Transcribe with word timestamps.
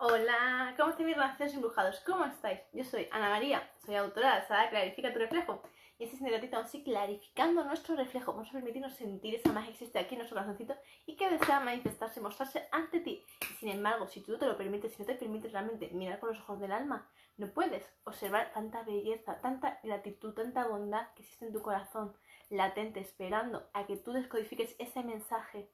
Hola, 0.00 0.74
¿cómo 0.76 0.90
estáis 0.90 1.08
mis 1.08 1.16
relaciones 1.16 1.54
embrujados? 1.56 1.98
¿Cómo 2.06 2.24
estáis? 2.24 2.60
Yo 2.72 2.84
soy 2.84 3.08
Ana 3.10 3.30
María, 3.30 3.68
soy 3.84 3.96
autora 3.96 4.38
de 4.38 4.70
Clarifica 4.70 5.12
tu 5.12 5.18
reflejo. 5.18 5.60
Y 5.98 6.04
este 6.04 6.14
es 6.14 6.22
un 6.22 6.30
ratito 6.30 6.56
así 6.56 6.84
clarificando 6.84 7.64
nuestro 7.64 7.96
reflejo. 7.96 8.32
Vamos 8.32 8.48
a 8.48 8.52
permitirnos 8.52 8.94
sentir 8.94 9.34
esa 9.34 9.52
magia 9.52 9.70
que 9.70 9.72
existe 9.72 9.98
aquí 9.98 10.14
en 10.14 10.18
nuestro 10.18 10.36
corazoncito 10.36 10.76
y 11.04 11.16
que 11.16 11.28
desea 11.28 11.58
manifestarse, 11.58 12.20
mostrarse 12.20 12.68
ante 12.70 13.00
ti. 13.00 13.26
Y 13.40 13.54
sin 13.54 13.70
embargo, 13.70 14.06
si 14.06 14.20
tú 14.20 14.30
no 14.30 14.38
te 14.38 14.46
lo 14.46 14.56
permites, 14.56 14.92
si 14.92 15.02
no 15.02 15.06
te 15.06 15.16
permites 15.16 15.50
realmente 15.50 15.88
mirar 15.88 16.20
con 16.20 16.28
los 16.28 16.38
ojos 16.42 16.60
del 16.60 16.70
alma, 16.70 17.10
no 17.36 17.48
puedes 17.48 17.84
observar 18.04 18.52
tanta 18.52 18.84
belleza, 18.84 19.40
tanta 19.40 19.80
gratitud, 19.82 20.32
tanta 20.32 20.68
bondad 20.68 21.08
que 21.16 21.22
existe 21.22 21.44
en 21.44 21.52
tu 21.52 21.60
corazón, 21.60 22.14
latente, 22.50 23.00
esperando 23.00 23.68
a 23.72 23.84
que 23.84 23.96
tú 23.96 24.12
descodifiques 24.12 24.76
ese 24.78 25.02
mensaje. 25.02 25.68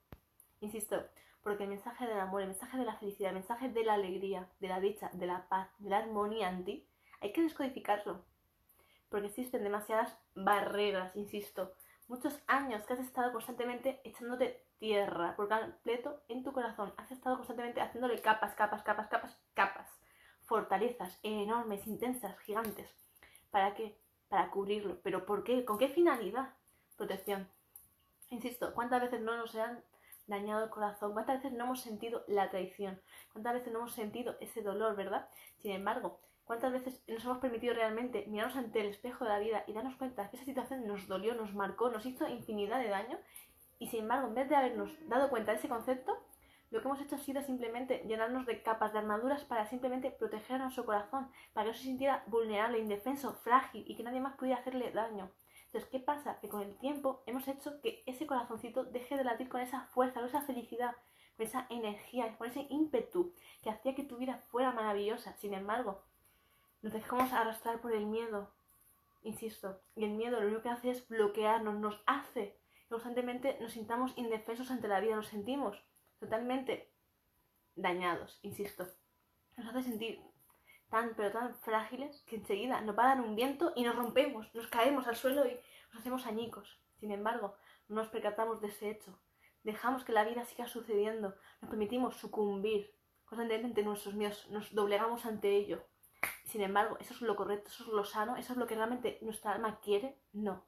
Insisto, 0.61 1.05
porque 1.45 1.65
el 1.65 1.69
mensaje 1.69 2.07
del 2.07 2.19
amor, 2.19 2.41
el 2.41 2.49
mensaje 2.49 2.79
de 2.79 2.87
la 2.87 2.97
felicidad, 2.97 3.29
el 3.29 3.37
mensaje 3.37 3.69
de 3.69 3.85
la 3.85 3.95
alegría, 3.95 4.49
de 4.61 4.69
la 4.69 4.81
dicha, 4.81 5.11
de 5.13 5.27
la 5.27 5.47
paz, 5.47 5.69
de 5.79 5.91
la 5.91 5.99
armonía 5.99 6.49
en 6.49 6.65
ti, 6.65 6.89
hay 7.21 7.33
que 7.33 7.43
descodificarlo. 7.43 8.25
Porque 9.11 9.27
existen 9.27 9.63
demasiadas 9.63 10.19
barreras, 10.35 11.15
insisto. 11.15 11.75
Muchos 12.09 12.43
años 12.47 12.85
que 12.87 12.95
has 12.95 12.99
estado 12.99 13.31
constantemente 13.31 14.01
echándote 14.05 14.65
tierra 14.79 15.37
por 15.37 15.49
completo 15.49 16.23
en 16.29 16.43
tu 16.43 16.53
corazón. 16.53 16.95
Has 16.97 17.13
estado 17.13 17.37
constantemente 17.37 17.83
haciéndole 17.83 18.21
capas, 18.23 18.55
capas, 18.55 18.83
capas, 18.83 19.09
capas, 19.09 19.39
capas. 19.53 19.89
Fortalezas 20.45 21.19
enormes, 21.23 21.87
intensas, 21.87 22.39
gigantes. 22.39 22.89
¿Para 23.51 23.75
qué? 23.75 23.99
Para 24.29 24.51
cubrirlo. 24.51 24.99
¿Pero 25.03 25.27
por 25.27 25.45
qué? 25.45 25.67
¿Con 25.67 25.77
qué 25.77 25.89
finalidad? 25.91 26.55
Protección. 26.97 27.49
Insisto, 28.31 28.73
¿cuántas 28.73 29.03
veces 29.03 29.21
no 29.21 29.37
nos 29.37 29.55
han 29.57 29.85
dañado 30.27 30.65
el 30.65 30.71
corazón, 30.71 31.13
cuántas 31.13 31.43
veces 31.43 31.53
no 31.57 31.65
hemos 31.65 31.81
sentido 31.81 32.25
la 32.29 32.51
traición, 32.51 33.01
cuántas 33.33 33.55
veces 33.55 33.73
no 33.73 33.81
hemos 33.81 33.95
sentido 33.95 34.37
ese 34.41 34.63
dolor, 34.63 34.97
¿verdad? 34.97 35.29
Sin 35.61 35.73
embargo, 35.73 36.21
cuántas 36.45 36.73
veces 36.73 37.03
nos 37.09 37.25
hemos 37.25 37.39
permitido 37.39 37.75
realmente 37.75 38.25
mirarnos 38.29 38.57
ante 38.57 38.81
el 38.81 38.87
espejo 38.87 39.25
de 39.25 39.31
la 39.31 39.39
vida 39.39 39.65
y 39.67 39.73
darnos 39.73 39.97
cuenta 39.97 40.31
que 40.31 40.37
esa 40.37 40.45
situación 40.45 40.87
nos 40.87 41.07
dolió, 41.07 41.35
nos 41.35 41.55
marcó, 41.55 41.91
nos 41.91 42.07
hizo 42.07 42.29
infinidad 42.29 42.79
de 42.81 42.89
daño 42.89 43.19
y 43.79 43.89
sin 43.89 44.01
embargo, 44.01 44.29
en 44.29 44.35
vez 44.35 44.49
de 44.49 44.57
habernos 44.57 44.91
dado 45.09 45.29
cuenta 45.31 45.53
de 45.53 45.59
ese 45.59 45.69
concepto, 45.69 46.17
lo 46.71 46.81
que 46.81 46.89
hemos 46.89 47.01
hecho 47.01 47.17
ha 47.17 47.19
sido 47.19 47.43
simplemente 47.43 48.03
llenarnos 48.07 48.47
de 48.47 48.63
capas 48.63 48.93
de 48.93 48.99
armaduras 48.99 49.45
para 49.45 49.67
simplemente 49.67 50.11
proteger 50.11 50.57
a 50.57 50.65
nuestro 50.65 50.85
corazón, 50.85 51.31
para 51.53 51.65
que 51.65 51.73
no 51.73 51.77
se 51.77 51.85
sintiera 51.85 52.25
vulnerable, 52.27 52.79
indefenso, 52.79 53.35
frágil 53.35 53.85
y 53.87 53.97
que 53.97 54.03
nadie 54.03 54.21
más 54.21 54.37
pudiera 54.37 54.61
hacerle 54.61 54.91
daño. 54.91 55.31
Entonces, 55.75 55.91
¿qué 55.91 55.99
pasa? 55.99 56.39
Que 56.39 56.49
con 56.49 56.63
el 56.63 56.77
tiempo 56.77 57.25
hemos 57.27 57.49
hecho 57.49 57.81
que 57.81 58.05
ese 58.07 58.29
corazoncito 58.29 58.85
deje 58.85 59.17
de 59.17 59.25
latir 59.25 59.49
con 59.49 59.61
esa 59.61 59.87
fuerza, 59.87 60.21
con 60.21 60.29
esa 60.29 60.43
felicidad, 60.43 60.95
con 61.37 61.47
esa 61.47 61.67
energía, 61.69 62.39
con 62.39 62.49
ese 62.49 62.69
ímpetu 62.71 63.35
que 63.61 63.71
hacía 63.71 63.97
que 63.97 64.05
tu 64.05 64.17
vida 64.17 64.39
fuera 64.53 64.71
maravillosa. 64.71 65.35
Sin 65.39 65.53
embargo, 65.53 66.01
nos 66.81 66.93
dejamos 66.93 67.33
arrastrar 67.33 67.81
por 67.81 67.93
el 67.93 68.07
miedo, 68.07 68.55
insisto, 69.25 69.81
y 69.97 70.05
el 70.05 70.13
miedo 70.13 70.39
lo 70.39 70.47
único 70.47 70.63
que 70.63 70.69
hace 70.69 70.91
es 70.91 71.09
bloquearnos, 71.09 71.75
nos 71.75 72.01
hace 72.07 72.57
que 72.77 72.89
constantemente 72.89 73.59
nos 73.61 73.73
sintamos 73.73 74.17
indefensos 74.17 74.71
ante 74.71 74.87
la 74.87 75.01
vida, 75.01 75.17
nos 75.17 75.27
sentimos 75.27 75.83
totalmente 76.21 76.93
dañados, 77.75 78.39
insisto. 78.43 78.87
Nos 79.57 79.67
hace 79.67 79.83
sentir 79.83 80.23
pero 81.17 81.33
tan 81.33 81.57
frágiles 81.57 82.23
que 82.27 82.37
enseguida 82.37 82.81
nos 82.81 82.97
va 82.97 83.05
a 83.05 83.15
dar 83.15 83.21
un 83.21 83.35
viento 83.35 83.73
y 83.75 83.83
nos 83.83 83.97
rompemos, 83.97 84.55
nos 84.55 84.69
caemos 84.69 85.09
al 85.09 85.17
suelo 85.17 85.45
y 85.45 85.59
nos 85.93 86.01
hacemos 86.01 86.27
añicos. 86.27 86.81
Sin 87.01 87.11
embargo, 87.11 87.57
no 87.89 87.97
nos 87.97 88.09
percatamos 88.09 88.61
de 88.61 88.69
ese 88.69 88.91
hecho. 88.91 89.19
Dejamos 89.65 90.05
que 90.05 90.13
la 90.13 90.25
vida 90.25 90.45
siga 90.45 90.69
sucediendo, 90.69 91.35
nos 91.61 91.71
permitimos 91.71 92.17
sucumbir 92.17 92.95
constantemente 93.25 93.83
nuestros 93.83 94.15
miedos, 94.15 94.49
nos 94.51 94.73
doblegamos 94.73 95.27
ante 95.27 95.57
ello. 95.57 95.85
Sin 96.45 96.61
embargo, 96.61 96.97
¿eso 97.01 97.13
es 97.13 97.21
lo 97.23 97.35
correcto? 97.35 97.71
¿Eso 97.71 97.85
es 97.85 97.89
lo 97.89 98.05
sano? 98.05 98.37
¿Eso 98.37 98.53
es 98.53 98.59
lo 98.59 98.67
que 98.67 98.77
realmente 98.77 99.19
nuestra 99.23 99.53
alma 99.53 99.81
quiere? 99.81 100.21
No. 100.33 100.65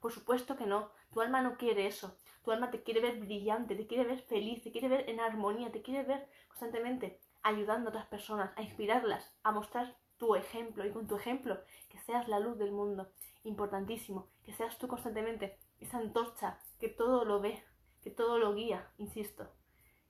Por 0.00 0.12
supuesto 0.12 0.56
que 0.56 0.66
no. 0.66 0.90
Tu 1.12 1.20
alma 1.20 1.42
no 1.42 1.58
quiere 1.58 1.86
eso. 1.86 2.16
Tu 2.42 2.50
alma 2.50 2.70
te 2.70 2.82
quiere 2.82 3.00
ver 3.00 3.18
brillante, 3.18 3.74
te 3.74 3.86
quiere 3.86 4.04
ver 4.04 4.22
feliz, 4.22 4.62
te 4.62 4.72
quiere 4.72 4.88
ver 4.88 5.10
en 5.10 5.20
armonía, 5.20 5.70
te 5.70 5.82
quiere 5.82 6.04
ver 6.04 6.28
constantemente 6.48 7.20
ayudando 7.46 7.88
a 7.88 7.90
otras 7.90 8.06
personas, 8.06 8.50
a 8.56 8.62
inspirarlas, 8.62 9.32
a 9.42 9.52
mostrar 9.52 9.96
tu 10.16 10.34
ejemplo 10.34 10.84
y 10.84 10.90
con 10.90 11.06
tu 11.06 11.16
ejemplo 11.16 11.58
que 11.88 11.98
seas 12.00 12.26
la 12.28 12.40
luz 12.40 12.58
del 12.58 12.72
mundo. 12.72 13.08
Importantísimo, 13.44 14.28
que 14.42 14.52
seas 14.52 14.78
tú 14.78 14.88
constantemente 14.88 15.58
esa 15.78 15.98
antorcha 15.98 16.58
que 16.80 16.88
todo 16.88 17.24
lo 17.24 17.40
ve, 17.40 17.62
que 18.02 18.10
todo 18.10 18.38
lo 18.38 18.54
guía, 18.54 18.90
insisto. 18.98 19.48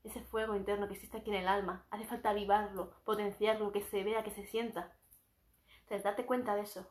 Ese 0.02 0.22
fuego 0.22 0.54
interno 0.54 0.88
que 0.88 0.94
existe 0.94 1.18
aquí 1.18 1.30
en 1.30 1.36
el 1.36 1.48
alma, 1.48 1.84
hace 1.90 2.06
falta 2.06 2.30
avivarlo, 2.30 2.94
potenciarlo, 3.04 3.72
que 3.72 3.82
se 3.82 4.02
vea, 4.02 4.22
que 4.22 4.30
se 4.30 4.46
sienta. 4.46 4.96
Entonces, 5.80 6.04
date 6.04 6.24
cuenta 6.24 6.54
de 6.54 6.62
eso 6.62 6.90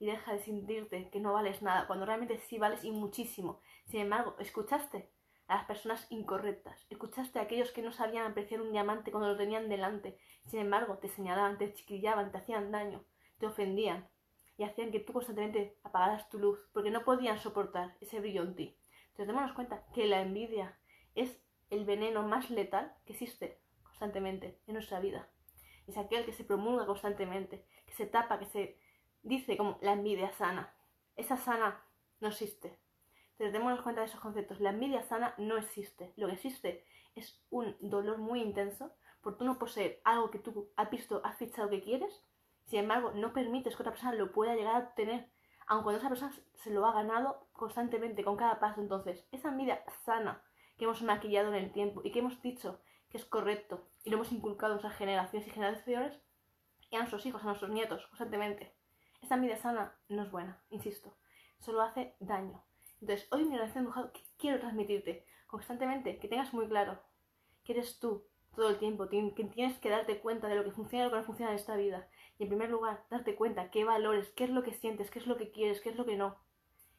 y 0.00 0.06
deja 0.06 0.32
de 0.32 0.40
sentirte 0.40 1.08
que 1.10 1.20
no 1.20 1.32
vales 1.32 1.62
nada, 1.62 1.86
cuando 1.86 2.04
realmente 2.04 2.38
sí 2.38 2.58
vales 2.58 2.82
y 2.82 2.90
muchísimo. 2.90 3.60
Sin 3.86 4.00
embargo, 4.00 4.34
¿escuchaste? 4.40 5.10
A 5.46 5.56
las 5.56 5.64
personas 5.64 6.06
incorrectas. 6.10 6.86
Escuchaste 6.90 7.38
a 7.38 7.42
aquellos 7.42 7.72
que 7.72 7.82
no 7.82 7.92
sabían 7.92 8.30
apreciar 8.30 8.60
un 8.60 8.72
diamante 8.72 9.10
cuando 9.10 9.28
lo 9.28 9.36
tenían 9.36 9.68
delante. 9.68 10.18
Sin 10.46 10.60
embargo, 10.60 10.98
te 10.98 11.08
señalaban, 11.08 11.58
te 11.58 11.72
chiquillaban, 11.72 12.30
te 12.32 12.38
hacían 12.38 12.70
daño, 12.70 13.04
te 13.38 13.46
ofendían 13.46 14.08
y 14.56 14.64
hacían 14.64 14.90
que 14.90 15.00
tú 15.00 15.12
constantemente 15.12 15.78
apagaras 15.82 16.28
tu 16.28 16.38
luz 16.38 16.58
porque 16.72 16.90
no 16.90 17.04
podían 17.04 17.38
soportar 17.38 17.96
ese 18.00 18.20
brillo 18.20 18.42
en 18.42 18.54
ti. 18.54 18.78
Entonces, 19.08 19.26
démonos 19.26 19.52
cuenta 19.52 19.84
que 19.92 20.06
la 20.06 20.20
envidia 20.20 20.78
es 21.14 21.40
el 21.70 21.84
veneno 21.84 22.22
más 22.22 22.50
letal 22.50 22.94
que 23.04 23.12
existe 23.12 23.60
constantemente 23.82 24.60
en 24.66 24.74
nuestra 24.74 25.00
vida. 25.00 25.28
Es 25.86 25.96
aquel 25.98 26.24
que 26.24 26.32
se 26.32 26.44
promulga 26.44 26.86
constantemente, 26.86 27.66
que 27.86 27.92
se 27.92 28.06
tapa, 28.06 28.38
que 28.38 28.46
se 28.46 28.78
dice 29.22 29.56
como 29.56 29.78
la 29.82 29.92
envidia 29.92 30.32
sana. 30.32 30.74
Esa 31.16 31.36
sana 31.36 31.84
no 32.20 32.28
existe. 32.28 32.78
Entonces, 33.34 33.52
démonos 33.52 33.82
cuenta 33.82 34.00
de 34.00 34.06
esos 34.06 34.20
conceptos. 34.20 34.60
La 34.60 34.70
envidia 34.70 35.02
sana 35.02 35.34
no 35.38 35.56
existe. 35.56 36.12
Lo 36.16 36.28
que 36.28 36.34
existe 36.34 36.84
es 37.16 37.44
un 37.50 37.76
dolor 37.80 38.18
muy 38.18 38.40
intenso 38.40 38.94
por 39.22 39.36
tú 39.36 39.44
no 39.44 39.58
poseer 39.58 40.00
algo 40.04 40.30
que 40.30 40.38
tú 40.38 40.70
has 40.76 40.90
visto, 40.90 41.20
has 41.24 41.36
fichado 41.36 41.68
que 41.68 41.82
quieres. 41.82 42.22
Sin 42.66 42.78
embargo, 42.78 43.10
no 43.12 43.32
permites 43.32 43.74
que 43.74 43.82
otra 43.82 43.92
persona 43.92 44.14
lo 44.14 44.30
pueda 44.32 44.54
llegar 44.54 44.76
a 44.76 44.94
tener, 44.94 45.30
aun 45.66 45.82
cuando 45.82 45.98
esa 45.98 46.08
persona 46.08 46.32
se 46.54 46.70
lo 46.70 46.86
ha 46.86 46.92
ganado 46.92 47.48
constantemente, 47.52 48.22
con 48.22 48.36
cada 48.36 48.60
paso. 48.60 48.80
Entonces, 48.80 49.26
esa 49.32 49.48
envidia 49.48 49.82
sana 50.04 50.42
que 50.76 50.84
hemos 50.84 51.02
maquillado 51.02 51.48
en 51.48 51.54
el 51.54 51.72
tiempo 51.72 52.02
y 52.04 52.12
que 52.12 52.20
hemos 52.20 52.40
dicho 52.40 52.80
que 53.10 53.18
es 53.18 53.24
correcto 53.24 53.88
y 54.04 54.10
lo 54.10 54.16
hemos 54.16 54.32
inculcado 54.32 54.72
a 54.72 54.76
nuestras 54.76 54.96
generaciones 54.96 55.48
y 55.48 55.50
generaciones 55.50 56.20
y 56.90 56.96
a 56.96 56.98
nuestros 56.98 57.26
hijos, 57.26 57.42
a 57.42 57.46
nuestros 57.46 57.70
nietos, 57.70 58.06
constantemente. 58.06 58.76
Esa 59.22 59.34
envidia 59.34 59.56
sana 59.56 59.96
no 60.08 60.22
es 60.22 60.30
buena, 60.30 60.62
insisto. 60.70 61.16
Solo 61.58 61.82
hace 61.82 62.14
daño. 62.20 62.62
Entonces, 63.00 63.28
hoy 63.30 63.44
mi 63.44 63.56
relación 63.56 63.84
mejor 63.84 64.12
que 64.12 64.20
quiero 64.38 64.60
transmitirte 64.60 65.26
constantemente, 65.46 66.18
que 66.18 66.28
tengas 66.28 66.52
muy 66.54 66.66
claro 66.68 67.00
que 67.64 67.72
eres 67.72 67.98
tú 67.98 68.26
todo 68.54 68.68
el 68.68 68.78
tiempo, 68.78 69.08
que 69.08 69.50
tienes 69.52 69.78
que 69.78 69.90
darte 69.90 70.20
cuenta 70.20 70.48
de 70.48 70.54
lo 70.54 70.64
que 70.64 70.70
funciona 70.70 71.04
y 71.04 71.06
lo 71.06 71.10
que 71.12 71.20
no 71.20 71.26
funciona 71.26 71.52
en 71.52 71.58
esta 71.58 71.76
vida. 71.76 72.08
Y 72.38 72.44
en 72.44 72.48
primer 72.48 72.70
lugar, 72.70 73.04
darte 73.10 73.34
cuenta 73.34 73.70
qué 73.70 73.84
valores, 73.84 74.30
qué 74.30 74.44
es 74.44 74.50
lo 74.50 74.62
que 74.62 74.72
sientes, 74.72 75.10
qué 75.10 75.18
es 75.18 75.26
lo 75.26 75.36
que 75.36 75.50
quieres, 75.50 75.80
qué 75.80 75.90
es 75.90 75.96
lo 75.96 76.06
que 76.06 76.16
no. 76.16 76.36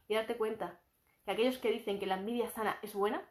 Y 0.07 0.15
darte 0.15 0.37
cuenta 0.37 0.81
que 1.23 1.31
aquellos 1.31 1.57
que 1.57 1.71
dicen 1.71 1.99
que 1.99 2.05
la 2.05 2.15
envidia 2.15 2.49
sana 2.49 2.77
es 2.81 2.93
buena, 2.93 3.27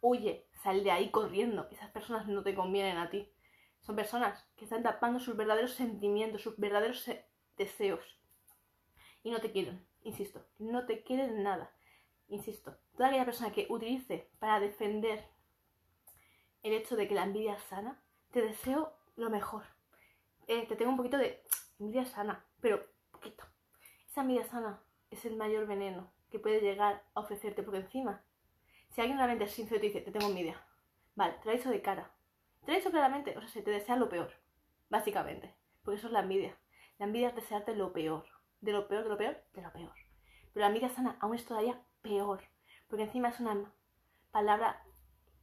huye, 0.00 0.46
sal 0.62 0.84
de 0.84 0.90
ahí 0.90 1.10
corriendo. 1.10 1.68
Esas 1.70 1.90
personas 1.90 2.26
no 2.26 2.42
te 2.42 2.54
convienen 2.54 2.98
a 2.98 3.10
ti. 3.10 3.30
Son 3.80 3.96
personas 3.96 4.46
que 4.56 4.64
están 4.64 4.82
tapando 4.82 5.20
sus 5.20 5.36
verdaderos 5.36 5.72
sentimientos, 5.72 6.42
sus 6.42 6.56
verdaderos 6.58 7.08
deseos. 7.56 8.20
Y 9.22 9.30
no 9.30 9.40
te 9.40 9.50
quieren, 9.50 9.87
insisto, 10.02 10.44
no 10.58 10.86
te 10.86 11.02
quieren 11.02 11.42
nada 11.42 11.72
insisto, 12.28 12.76
toda 12.96 13.08
aquella 13.08 13.24
persona 13.24 13.52
que 13.52 13.66
utilice 13.70 14.30
para 14.38 14.60
defender 14.60 15.24
el 16.62 16.72
hecho 16.72 16.96
de 16.96 17.08
que 17.08 17.14
la 17.14 17.24
envidia 17.24 17.54
es 17.54 17.62
sana, 17.62 18.02
te 18.30 18.42
deseo 18.42 18.92
lo 19.16 19.30
mejor. 19.30 19.64
Eh, 20.46 20.66
te 20.66 20.76
tengo 20.76 20.90
un 20.90 20.96
poquito 20.96 21.16
de 21.16 21.42
envidia 21.78 22.04
sana, 22.04 22.44
pero 22.60 22.84
poquito. 23.10 23.44
Esa 24.06 24.22
envidia 24.22 24.44
sana 24.44 24.82
es 25.10 25.24
el 25.24 25.36
mayor 25.36 25.66
veneno 25.66 26.12
que 26.30 26.38
puede 26.38 26.60
llegar 26.60 27.02
a 27.14 27.20
ofrecerte, 27.20 27.62
porque 27.62 27.80
encima, 27.80 28.22
si 28.90 29.00
alguien 29.00 29.18
realmente 29.18 29.44
es 29.44 29.52
sincero 29.52 29.76
y 29.76 29.80
te 29.80 29.86
dice, 29.86 30.00
te 30.02 30.10
tengo 30.10 30.26
envidia, 30.26 30.62
vale, 31.14 31.34
te 31.42 31.50
dicho 31.50 31.70
de 31.70 31.80
cara, 31.80 32.12
te 32.66 32.72
dicho 32.72 32.90
claramente, 32.90 33.36
o 33.36 33.40
sea, 33.40 33.48
se 33.48 33.62
te 33.62 33.70
desea 33.70 33.96
lo 33.96 34.10
peor, 34.10 34.32
básicamente, 34.90 35.54
porque 35.82 35.98
eso 35.98 36.08
es 36.08 36.12
la 36.12 36.20
envidia. 36.20 36.58
La 36.98 37.06
envidia 37.06 37.28
es 37.28 37.36
desearte 37.36 37.74
lo 37.74 37.92
peor, 37.92 38.26
de 38.60 38.72
lo 38.72 38.88
peor, 38.88 39.04
de 39.04 39.10
lo 39.10 39.16
peor, 39.16 39.36
de 39.54 39.62
lo 39.62 39.72
peor. 39.72 39.94
Pero 40.52 40.60
la 40.60 40.66
envidia 40.66 40.88
sana 40.88 41.16
aún 41.20 41.34
es 41.34 41.44
todavía 41.44 41.80
peor, 42.02 42.42
porque 42.88 43.04
encima 43.04 43.28
es 43.28 43.40
una 43.40 43.72
palabra 44.30 44.82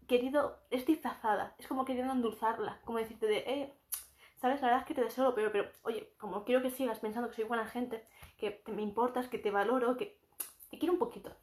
querido, 0.08 0.60
es 0.70 0.86
disfrazada, 0.86 1.56
es 1.58 1.68
como 1.68 1.86
queriendo 1.86 2.14
endulzarla, 2.14 2.82
como 2.86 3.00
decirte 3.00 3.26
de, 3.26 3.38
eh, 3.38 3.74
sabes, 4.38 4.62
la 4.62 4.68
verdad 4.68 4.82
es 4.82 4.88
que 4.88 4.94
te 4.94 5.04
deseo 5.04 5.24
lo 5.24 5.36
peor, 5.36 5.52
pero 5.52 5.70
oye, 5.84 6.14
como 6.18 6.44
quiero 6.44 6.62
que 6.62 6.70
sigas 6.70 7.00
pensando 7.00 7.30
que 7.30 7.36
soy 7.36 7.46
buena 7.46 7.66
gente, 7.66 8.08
que 8.38 8.62
me 8.68 8.82
importas, 8.82 9.28
que 9.28 9.40
te 9.40 9.52
valoro, 9.52 9.98
que 9.98 10.20
te 10.70 10.78
quiero 10.78 10.94
un 10.94 11.00
poquito, 11.00 11.36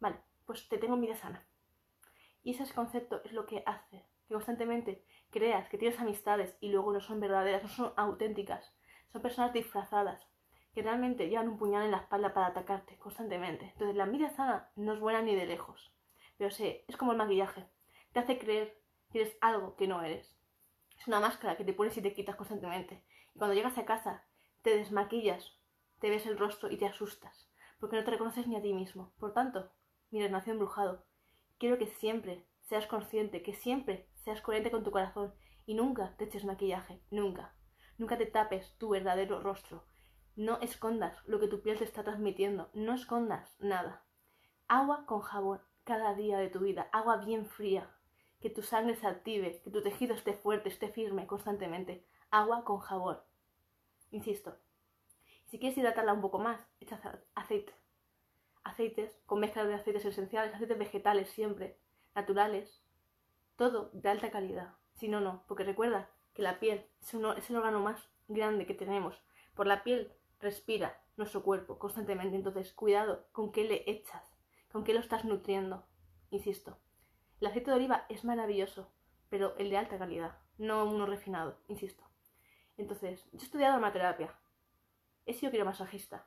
vale, 0.00 0.16
pues 0.46 0.68
te 0.68 0.78
tengo 0.78 0.96
vida 0.96 1.16
sana. 1.16 1.46
Y 2.42 2.52
ese 2.52 2.72
concepto 2.72 3.22
es 3.24 3.32
lo 3.32 3.44
que 3.44 3.62
hace 3.66 4.06
que 4.26 4.34
constantemente 4.34 5.04
creas 5.30 5.68
que 5.68 5.78
tienes 5.78 5.98
amistades 6.00 6.56
y 6.60 6.70
luego 6.70 6.92
no 6.92 7.00
son 7.00 7.20
verdaderas, 7.20 7.62
no 7.62 7.68
son 7.68 7.92
auténticas. 7.96 8.72
Son 9.12 9.22
personas 9.22 9.52
disfrazadas 9.52 10.26
que 10.76 10.82
realmente 10.82 11.30
llevan 11.30 11.48
un 11.48 11.56
puñal 11.56 11.86
en 11.86 11.90
la 11.90 11.96
espalda 11.96 12.34
para 12.34 12.48
atacarte 12.48 12.98
constantemente. 12.98 13.70
Entonces 13.72 13.96
la 13.96 14.04
envidia 14.04 14.28
sana 14.28 14.68
no 14.76 14.92
es 14.92 15.00
buena 15.00 15.22
ni 15.22 15.34
de 15.34 15.46
lejos. 15.46 15.90
Pero 16.36 16.50
sé, 16.50 16.84
es 16.86 16.98
como 16.98 17.12
el 17.12 17.16
maquillaje. 17.16 17.64
Te 18.12 18.20
hace 18.20 18.38
creer 18.38 18.78
que 19.10 19.22
eres 19.22 19.38
algo 19.40 19.74
que 19.76 19.88
no 19.88 20.02
eres. 20.02 20.36
Es 20.98 21.08
una 21.08 21.18
máscara 21.18 21.56
que 21.56 21.64
te 21.64 21.72
pones 21.72 21.96
y 21.96 22.02
te 22.02 22.12
quitas 22.12 22.36
constantemente. 22.36 23.02
Y 23.34 23.38
cuando 23.38 23.54
llegas 23.54 23.78
a 23.78 23.86
casa, 23.86 24.26
te 24.60 24.76
desmaquillas, 24.76 25.58
te 25.98 26.10
ves 26.10 26.26
el 26.26 26.36
rostro 26.36 26.70
y 26.70 26.76
te 26.76 26.84
asustas, 26.84 27.48
porque 27.80 27.96
no 27.96 28.04
te 28.04 28.10
reconoces 28.10 28.46
ni 28.46 28.54
a 28.54 28.60
ti 28.60 28.74
mismo. 28.74 29.14
Por 29.18 29.32
tanto, 29.32 29.72
mi 30.10 30.18
nació 30.28 30.52
embrujado. 30.52 31.06
Quiero 31.56 31.78
que 31.78 31.86
siempre 31.86 32.44
seas 32.60 32.86
consciente, 32.86 33.42
que 33.42 33.54
siempre 33.54 34.10
seas 34.12 34.42
coherente 34.42 34.70
con 34.70 34.84
tu 34.84 34.90
corazón 34.90 35.32
y 35.64 35.72
nunca 35.72 36.14
te 36.18 36.24
eches 36.24 36.44
maquillaje, 36.44 37.00
nunca. 37.10 37.54
Nunca 37.96 38.18
te 38.18 38.26
tapes 38.26 38.76
tu 38.76 38.90
verdadero 38.90 39.40
rostro. 39.40 39.86
No 40.36 40.60
escondas 40.60 41.16
lo 41.26 41.40
que 41.40 41.48
tu 41.48 41.62
piel 41.62 41.78
te 41.78 41.84
está 41.84 42.04
transmitiendo, 42.04 42.68
no 42.74 42.92
escondas 42.92 43.56
nada. 43.58 44.04
Agua 44.68 45.06
con 45.06 45.22
jabón 45.22 45.62
cada 45.84 46.14
día 46.14 46.38
de 46.38 46.50
tu 46.50 46.60
vida, 46.60 46.90
agua 46.92 47.16
bien 47.16 47.46
fría, 47.46 47.90
que 48.40 48.50
tu 48.50 48.62
sangre 48.62 48.96
se 48.96 49.06
active, 49.06 49.62
que 49.62 49.70
tu 49.70 49.82
tejido 49.82 50.14
esté 50.14 50.34
fuerte, 50.34 50.68
esté 50.68 50.88
firme 50.88 51.26
constantemente. 51.26 52.04
Agua 52.30 52.64
con 52.64 52.80
jabón. 52.80 53.18
Insisto, 54.10 54.58
si 55.46 55.58
quieres 55.58 55.78
hidratarla 55.78 56.12
un 56.12 56.20
poco 56.20 56.38
más, 56.38 56.60
echa 56.80 57.00
aceite. 57.34 57.72
Aceites 58.62 59.18
con 59.26 59.40
mezcla 59.40 59.64
de 59.64 59.74
aceites 59.74 60.04
esenciales, 60.04 60.54
aceites 60.54 60.76
vegetales 60.76 61.30
siempre, 61.30 61.78
naturales. 62.14 62.82
Todo 63.56 63.90
de 63.94 64.08
alta 64.10 64.30
calidad. 64.30 64.74
Si 64.96 65.08
no, 65.08 65.20
no. 65.20 65.44
Porque 65.46 65.64
recuerda 65.64 66.10
que 66.34 66.42
la 66.42 66.58
piel 66.58 66.84
es, 67.00 67.14
es 67.14 67.50
el 67.50 67.56
órgano 67.56 67.80
más 67.80 68.10
grande 68.28 68.66
que 68.66 68.74
tenemos. 68.74 69.22
Por 69.54 69.66
la 69.66 69.82
piel 69.82 70.12
respira 70.40 71.02
nuestro 71.16 71.42
cuerpo 71.42 71.78
constantemente. 71.78 72.36
Entonces, 72.36 72.72
cuidado 72.72 73.26
con 73.32 73.52
qué 73.52 73.64
le 73.64 73.82
echas, 73.90 74.36
con 74.70 74.84
qué 74.84 74.94
lo 74.94 75.00
estás 75.00 75.24
nutriendo. 75.24 75.86
Insisto, 76.30 76.78
el 77.40 77.48
aceite 77.48 77.70
de 77.70 77.76
oliva 77.76 78.06
es 78.08 78.24
maravilloso, 78.24 78.90
pero 79.28 79.56
el 79.56 79.70
de 79.70 79.76
alta 79.76 79.98
calidad, 79.98 80.38
no 80.58 80.84
uno 80.84 81.06
refinado, 81.06 81.58
insisto. 81.68 82.04
Entonces, 82.76 83.24
yo 83.32 83.40
he 83.40 83.44
estudiado 83.44 83.74
aromaterapia, 83.74 84.38
he 85.24 85.34
sido 85.34 85.50
quiromasajista 85.50 86.26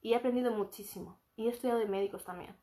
y 0.00 0.12
he 0.12 0.16
aprendido 0.16 0.52
muchísimo. 0.52 1.20
Y 1.36 1.48
he 1.48 1.50
estudiado 1.50 1.80
de 1.80 1.86
médicos 1.86 2.24
también. 2.24 2.56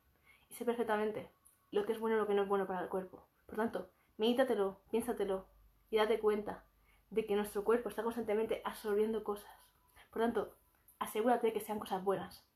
Y 0.50 0.54
sé 0.54 0.64
perfectamente 0.64 1.30
lo 1.70 1.86
que 1.86 1.92
es 1.92 2.00
bueno 2.00 2.16
y 2.16 2.18
lo 2.18 2.26
que 2.26 2.34
no 2.34 2.42
es 2.42 2.48
bueno 2.48 2.66
para 2.66 2.80
el 2.80 2.88
cuerpo. 2.88 3.26
Por 3.46 3.56
tanto, 3.56 3.90
medítatelo, 4.16 4.80
piénsatelo 4.90 5.46
y 5.90 5.96
date 5.96 6.18
cuenta 6.18 6.64
de 7.10 7.24
que 7.24 7.36
nuestro 7.36 7.64
cuerpo 7.64 7.88
está 7.88 8.02
constantemente 8.02 8.62
absorbiendo 8.64 9.22
cosas. 9.22 9.52
Por 10.14 10.22
tanto, 10.22 10.54
asegúrate 11.00 11.48
de 11.48 11.52
que 11.52 11.58
sean 11.58 11.80
cosas 11.80 12.04
buenas. 12.04 12.46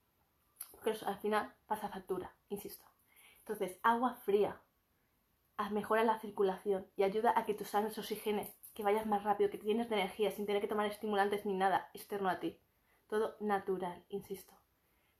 Porque 0.70 0.96
al 1.04 1.18
final 1.18 1.52
pasa 1.66 1.88
factura, 1.88 2.32
insisto. 2.50 2.84
Entonces, 3.40 3.80
agua 3.82 4.14
fría, 4.14 4.60
mejora 5.72 6.04
la 6.04 6.20
circulación 6.20 6.86
y 6.94 7.02
ayuda 7.02 7.34
a 7.34 7.46
que 7.46 7.54
tu 7.54 7.64
sangre 7.64 7.90
se 7.90 7.98
oxigene, 7.98 8.54
que 8.74 8.84
vayas 8.84 9.06
más 9.06 9.24
rápido, 9.24 9.50
que 9.50 9.58
tienes 9.58 9.88
de 9.88 9.96
energía 9.96 10.30
sin 10.30 10.46
tener 10.46 10.62
que 10.62 10.68
tomar 10.68 10.86
estimulantes 10.86 11.46
ni 11.46 11.54
nada 11.54 11.90
externo 11.94 12.28
a 12.28 12.38
ti. 12.38 12.60
Todo 13.08 13.34
natural, 13.40 14.04
insisto. 14.08 14.54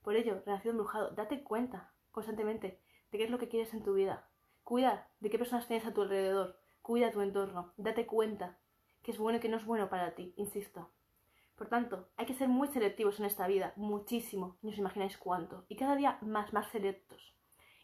Por 0.01 0.15
ello, 0.15 0.41
relación 0.45 0.75
embrujado, 0.75 1.09
date 1.09 1.43
cuenta 1.43 1.91
constantemente 2.11 2.79
de 3.11 3.17
qué 3.17 3.25
es 3.25 3.29
lo 3.29 3.37
que 3.37 3.49
quieres 3.49 3.73
en 3.73 3.83
tu 3.83 3.95
vida. 3.95 4.29
Cuida 4.63 5.09
de 5.19 5.29
qué 5.29 5.37
personas 5.37 5.67
tienes 5.67 5.85
a 5.85 5.93
tu 5.93 6.03
alrededor. 6.03 6.57
Cuida 6.83 7.11
tu 7.11 7.19
entorno. 7.19 7.73
Date 7.75 8.05
cuenta 8.05 8.57
que 9.03 9.11
es 9.11 9.17
bueno 9.17 9.39
y 9.39 9.41
que 9.41 9.49
no 9.49 9.57
es 9.57 9.65
bueno 9.65 9.89
para 9.89 10.15
ti, 10.15 10.33
insisto. 10.37 10.89
Por 11.59 11.67
tanto, 11.67 12.07
hay 12.17 12.25
que 12.25 12.33
ser 12.33 12.47
muy 12.47 12.69
selectivos 12.69 13.19
en 13.19 13.25
esta 13.25 13.45
vida, 13.45 13.73
muchísimo, 13.75 14.57
no 14.61 14.69
os 14.71 14.77
imagináis 14.77 15.17
cuánto, 15.17 15.65
y 15.67 15.75
cada 15.75 15.95
día 15.95 16.17
más, 16.21 16.53
más 16.53 16.69
selectos 16.69 17.35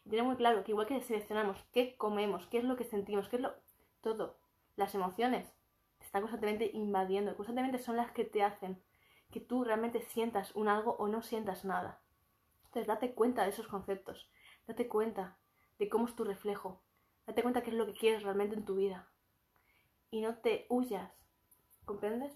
tener 0.08 0.24
muy 0.24 0.36
claro 0.36 0.64
que 0.64 0.72
igual 0.72 0.86
que 0.86 1.00
seleccionamos 1.00 1.62
qué 1.72 1.96
comemos, 1.96 2.46
qué 2.46 2.58
es 2.58 2.64
lo 2.64 2.76
que 2.76 2.84
sentimos, 2.84 3.28
qué 3.28 3.36
es 3.36 3.42
lo... 3.42 3.54
Todo, 4.00 4.38
las 4.76 4.94
emociones 4.94 5.52
te 5.98 6.06
están 6.06 6.22
constantemente 6.22 6.70
invadiendo, 6.72 7.36
constantemente 7.36 7.78
son 7.78 7.96
las 7.96 8.12
que 8.12 8.24
te 8.24 8.42
hacen 8.42 8.80
que 9.30 9.40
tú 9.40 9.64
realmente 9.64 10.00
sientas 10.00 10.54
un 10.54 10.68
algo 10.68 10.96
o 10.98 11.08
no 11.08 11.22
sientas 11.22 11.64
nada. 11.64 12.00
Entonces 12.66 12.86
date 12.86 13.14
cuenta 13.14 13.42
de 13.42 13.50
esos 13.50 13.66
conceptos, 13.66 14.30
date 14.66 14.88
cuenta 14.88 15.36
de 15.78 15.88
cómo 15.88 16.06
es 16.06 16.14
tu 16.14 16.24
reflejo, 16.24 16.82
date 17.26 17.42
cuenta 17.42 17.62
qué 17.62 17.70
es 17.70 17.76
lo 17.76 17.86
que 17.86 17.94
quieres 17.94 18.22
realmente 18.22 18.54
en 18.54 18.64
tu 18.64 18.76
vida. 18.76 19.10
Y 20.10 20.20
no 20.20 20.36
te 20.36 20.66
huyas, 20.68 21.12
¿comprendes? 21.84 22.32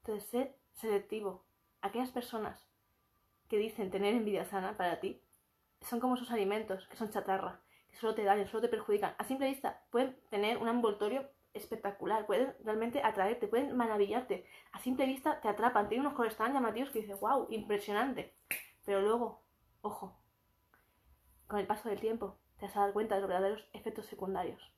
Entonces 0.00 0.28
sé 0.28 0.63
selectivo. 0.74 1.44
Aquellas 1.80 2.10
personas 2.10 2.66
que 3.48 3.58
dicen 3.58 3.90
tener 3.90 4.14
envidia 4.14 4.44
sana 4.44 4.76
para 4.76 5.00
ti, 5.00 5.22
son 5.80 6.00
como 6.00 6.14
esos 6.14 6.30
alimentos 6.30 6.86
que 6.88 6.96
son 6.96 7.10
chatarra, 7.10 7.60
que 7.90 7.96
solo 7.96 8.14
te 8.14 8.24
dañan, 8.24 8.48
solo 8.48 8.62
te 8.62 8.68
perjudican. 8.68 9.14
A 9.18 9.24
simple 9.24 9.48
vista 9.48 9.82
pueden 9.90 10.18
tener 10.30 10.58
un 10.58 10.68
envoltorio 10.68 11.28
espectacular, 11.52 12.26
pueden 12.26 12.54
realmente 12.64 13.02
atraerte, 13.02 13.46
pueden 13.46 13.76
maravillarte. 13.76 14.46
A 14.72 14.80
simple 14.80 15.06
vista 15.06 15.40
te 15.40 15.48
atrapan, 15.48 15.88
tienen 15.88 16.06
unos 16.06 16.16
colores 16.16 16.36
tan 16.36 16.52
llamativos 16.52 16.90
que 16.90 17.00
dices, 17.00 17.20
wow, 17.20 17.46
impresionante. 17.50 18.34
Pero 18.84 19.00
luego, 19.00 19.42
ojo, 19.82 20.18
con 21.46 21.58
el 21.58 21.66
paso 21.66 21.88
del 21.88 22.00
tiempo 22.00 22.38
te 22.58 22.66
vas 22.66 22.76
a 22.76 22.80
dar 22.80 22.92
cuenta 22.92 23.14
de 23.14 23.20
los 23.20 23.28
verdaderos 23.28 23.68
efectos 23.72 24.06
secundarios. 24.06 24.72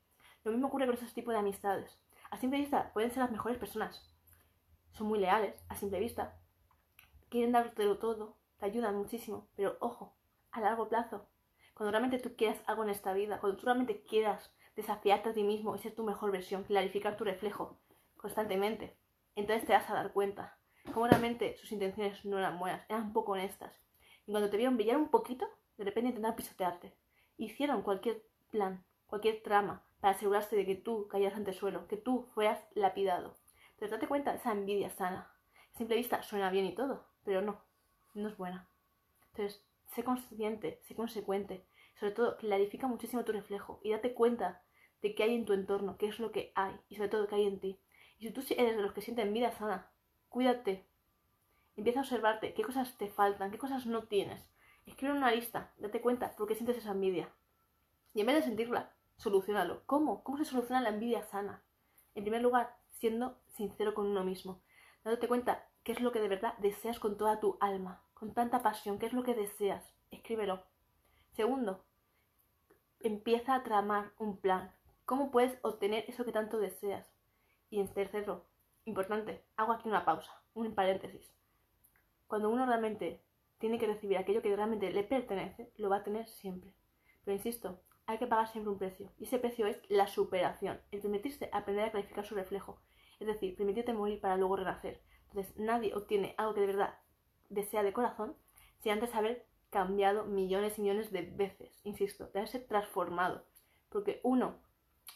Lo 0.45 0.53
mismo 0.53 0.69
ocurre 0.69 0.87
con 0.87 0.95
esos 0.95 1.15
tipos 1.15 1.33
de 1.33 1.41
amistades. 1.41 1.99
A 2.31 2.37
simple 2.37 2.59
vista 2.59 2.93
pueden 2.93 3.11
ser 3.11 3.23
las 3.23 3.31
mejores 3.31 3.59
personas. 3.59 4.16
Son 4.97 5.09
muy 5.09 5.19
leales, 5.19 5.55
a 5.69 5.77
simple 5.77 6.01
vista. 6.01 6.39
Quieren 7.29 7.53
dártelo 7.53 7.99
todo, 7.99 8.39
te 8.57 8.65
ayudan 8.65 8.97
muchísimo, 8.97 9.47
pero 9.55 9.77
ojo, 9.81 10.17
a 10.53 10.63
largo 10.63 10.89
plazo. 10.89 11.29
Cuando 11.75 11.91
realmente 11.91 12.19
tú 12.19 12.35
quieras 12.35 12.63
algo 12.67 12.83
en 12.83 12.89
esta 12.89 13.13
vida, 13.13 13.39
cuando 13.39 13.59
tú 13.59 13.67
realmente 13.67 14.03
quieras 14.05 14.55
desafiarte 14.75 15.29
a 15.29 15.35
ti 15.35 15.43
mismo 15.43 15.77
y 15.77 15.81
ser 15.81 15.95
tu 15.95 16.03
mejor 16.03 16.33
versión, 16.33 16.65
clarificar 16.65 17.19
tu 17.19 17.25
reflejo 17.25 17.79
constantemente, 18.17 18.97
entonces 19.35 19.67
te 19.67 19.75
vas 19.75 19.91
a 19.91 19.95
dar 19.95 20.15
cuenta 20.15 20.57
cómo 20.95 21.07
realmente 21.07 21.59
sus 21.59 21.73
intenciones 21.73 22.25
no 22.25 22.39
eran 22.39 22.59
buenas, 22.59 22.83
eran 22.89 23.13
poco 23.13 23.33
honestas. 23.33 23.75
Y 24.27 24.31
cuando 24.31 24.49
te 24.49 24.57
vieron 24.57 24.77
brillar 24.77 24.97
un 24.97 25.11
poquito, 25.11 25.47
de 25.77 25.85
repente 25.85 26.09
intentaron 26.09 26.37
pisotearte. 26.37 26.95
Hicieron 27.37 27.83
cualquier 27.83 28.25
plan, 28.51 28.83
cualquier 29.09 29.43
trama 29.43 29.85
para 30.01 30.15
asegurarse 30.15 30.57
de 30.57 30.65
que 30.65 30.75
tú 30.75 31.07
cayeras 31.09 31.37
ante 31.37 31.51
el 31.51 31.57
suelo, 31.59 31.87
que 31.87 31.99
tú 31.99 32.27
fueras 32.35 32.67
lapidado. 32.75 33.37
Entonces 33.77 33.91
date 33.91 34.09
cuenta 34.09 34.35
esa 34.35 34.53
envidia 34.53 34.89
sana. 34.89 35.31
A 35.75 35.77
simple 35.77 35.97
vista 35.97 36.23
suena 36.23 36.49
bien 36.49 36.65
y 36.65 36.75
todo, 36.75 37.05
pero 37.25 37.43
no, 37.43 37.61
no 38.15 38.29
es 38.31 38.37
buena. 38.39 38.67
Entonces, 39.33 39.63
sé 39.95 40.03
consciente, 40.03 40.81
sé 40.85 40.95
consecuente. 40.95 41.67
Sobre 42.01 42.13
todo, 42.13 42.39
clarifica 42.39 42.87
muchísimo 42.87 43.23
tu 43.25 43.33
reflejo 43.33 43.81
y 43.83 43.91
date 43.91 44.15
cuenta 44.15 44.63
de 45.03 45.15
qué 45.15 45.25
hay 45.25 45.35
en 45.35 45.45
tu 45.45 45.53
entorno, 45.53 45.99
qué 45.99 46.07
es 46.07 46.19
lo 46.19 46.33
que 46.33 46.53
hay 46.55 46.75
y 46.89 46.97
sobre 46.97 47.11
todo 47.11 47.29
qué 47.29 47.35
hay 47.35 47.47
en 47.47 47.61
ti. 47.61 47.79
Y 48.19 48.27
si 48.27 48.33
tú 48.33 48.43
eres 48.57 48.77
de 48.77 48.83
los 48.83 48.93
que 48.95 49.03
sienten 49.03 49.35
vida 49.35 49.53
sana, 49.53 49.91
cuídate. 50.31 50.87
Empieza 51.77 52.01
a 52.01 52.03
observarte 52.03 52.55
qué 52.55 52.63
cosas 52.63 52.97
te 52.97 53.11
faltan, 53.11 53.51
qué 53.51 53.59
cosas 53.59 53.85
no 53.85 54.05
tienes. 54.05 54.51
Escribe 54.87 55.13
una 55.13 55.31
lista, 55.31 55.75
date 55.77 56.01
cuenta 56.01 56.35
por 56.35 56.49
qué 56.49 56.55
sientes 56.55 56.79
esa 56.79 56.93
envidia. 56.93 57.29
Y 58.15 58.21
en 58.21 58.27
vez 58.27 58.37
de 58.37 58.43
sentirla, 58.43 58.95
solucionalo. 59.17 59.83
¿Cómo? 59.85 60.25
¿Cómo 60.25 60.39
se 60.39 60.47
soluciona 60.47 60.81
la 60.81 60.89
envidia 60.89 61.23
sana? 61.25 61.63
En 62.15 62.25
primer 62.25 62.41
lugar, 62.41 62.76
siendo 62.99 63.39
sincero 63.49 63.95
con 63.95 64.07
uno 64.07 64.25
mismo, 64.25 64.61
dándote 65.05 65.29
cuenta 65.29 65.69
qué 65.83 65.93
es 65.93 66.01
lo 66.01 66.13
que 66.13 66.21
de 66.21 66.29
verdad 66.29 66.55
deseas 66.59 66.99
con 66.99 67.17
toda 67.17 67.41
tu 67.41 67.57
alma 67.61 68.03
con 68.17 68.33
tanta 68.33 68.63
pasión, 68.63 68.99
qué 68.99 69.05
es 69.05 69.13
lo 69.13 69.23
que 69.23 69.35
deseas, 69.35 69.85
escríbelo. 70.11 70.63
Segundo, 71.33 71.85
empieza 73.01 73.55
a 73.55 73.63
tramar 73.63 74.13
un 74.19 74.39
plan. 74.39 74.73
¿Cómo 75.05 75.31
puedes 75.31 75.59
obtener 75.61 76.07
eso 76.09 76.25
que 76.25 76.33
tanto 76.33 76.59
deseas? 76.59 77.07
Y 77.69 77.79
en 77.79 77.93
tercero, 77.93 78.47
importante, 78.87 79.45
hago 79.57 79.75
aquí 79.75 79.87
una 79.87 80.07
pausa, 80.07 80.33
un 80.55 80.75
paréntesis. 80.75 81.31
Cuando 82.27 82.49
uno 82.49 82.65
realmente 82.65 83.21
tiene 83.59 83.79
que 83.79 83.87
recibir 83.87 84.17
aquello 84.17 84.41
que 84.41 84.57
realmente 84.57 84.91
le 84.91 85.05
pertenece, 85.05 85.71
lo 85.77 85.91
va 85.91 85.97
a 85.97 86.05
tener 86.05 86.27
siempre. 86.27 86.73
Pero 87.23 87.37
insisto, 87.37 87.83
hay 88.07 88.19
que 88.19 88.27
pagar 88.27 88.49
siempre 88.49 88.73
un 88.73 88.79
precio. 88.79 89.11
Y 89.19 89.25
ese 89.25 89.39
precio 89.39 89.67
es 89.67 89.81
la 89.89 90.07
superación, 90.07 90.81
el 90.91 91.01
permitirse 91.01 91.51
aprender 91.53 91.85
a 91.85 91.91
clarificar 91.91 92.25
su 92.25 92.35
reflejo. 92.35 92.81
Es 93.19 93.27
decir, 93.27 93.57
permitirte 93.57 93.93
morir 93.93 94.21
para 94.21 94.37
luego 94.37 94.57
renacer. 94.57 95.03
Entonces, 95.29 95.57
nadie 95.57 95.95
obtiene 95.95 96.35
algo 96.39 96.55
que 96.55 96.61
de 96.61 96.67
verdad 96.67 96.99
desea 97.49 97.83
de 97.83 97.93
corazón 97.93 98.37
sin 98.79 98.93
antes 98.93 99.15
haber 99.15 99.47
cambiado 99.71 100.25
millones 100.25 100.79
y 100.79 100.83
millones 100.83 101.11
de 101.11 101.23
veces, 101.23 101.81
insisto, 101.85 102.29
de 102.29 102.39
haberse 102.39 102.61
transformado. 102.61 103.45
Porque 103.89 104.21
uno 104.23 104.57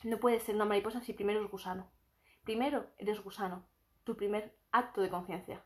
no 0.03 0.19
puede 0.19 0.41
ser 0.41 0.55
una 0.55 0.65
mariposa 0.65 1.01
si 1.01 1.13
primero 1.13 1.43
es 1.45 1.51
gusano. 1.51 1.91
Primero 2.45 2.87
eres 2.99 3.23
gusano, 3.23 3.65
tu 4.05 4.17
primer 4.17 4.57
acto 4.73 5.03
de 5.03 5.11
conciencia. 5.11 5.65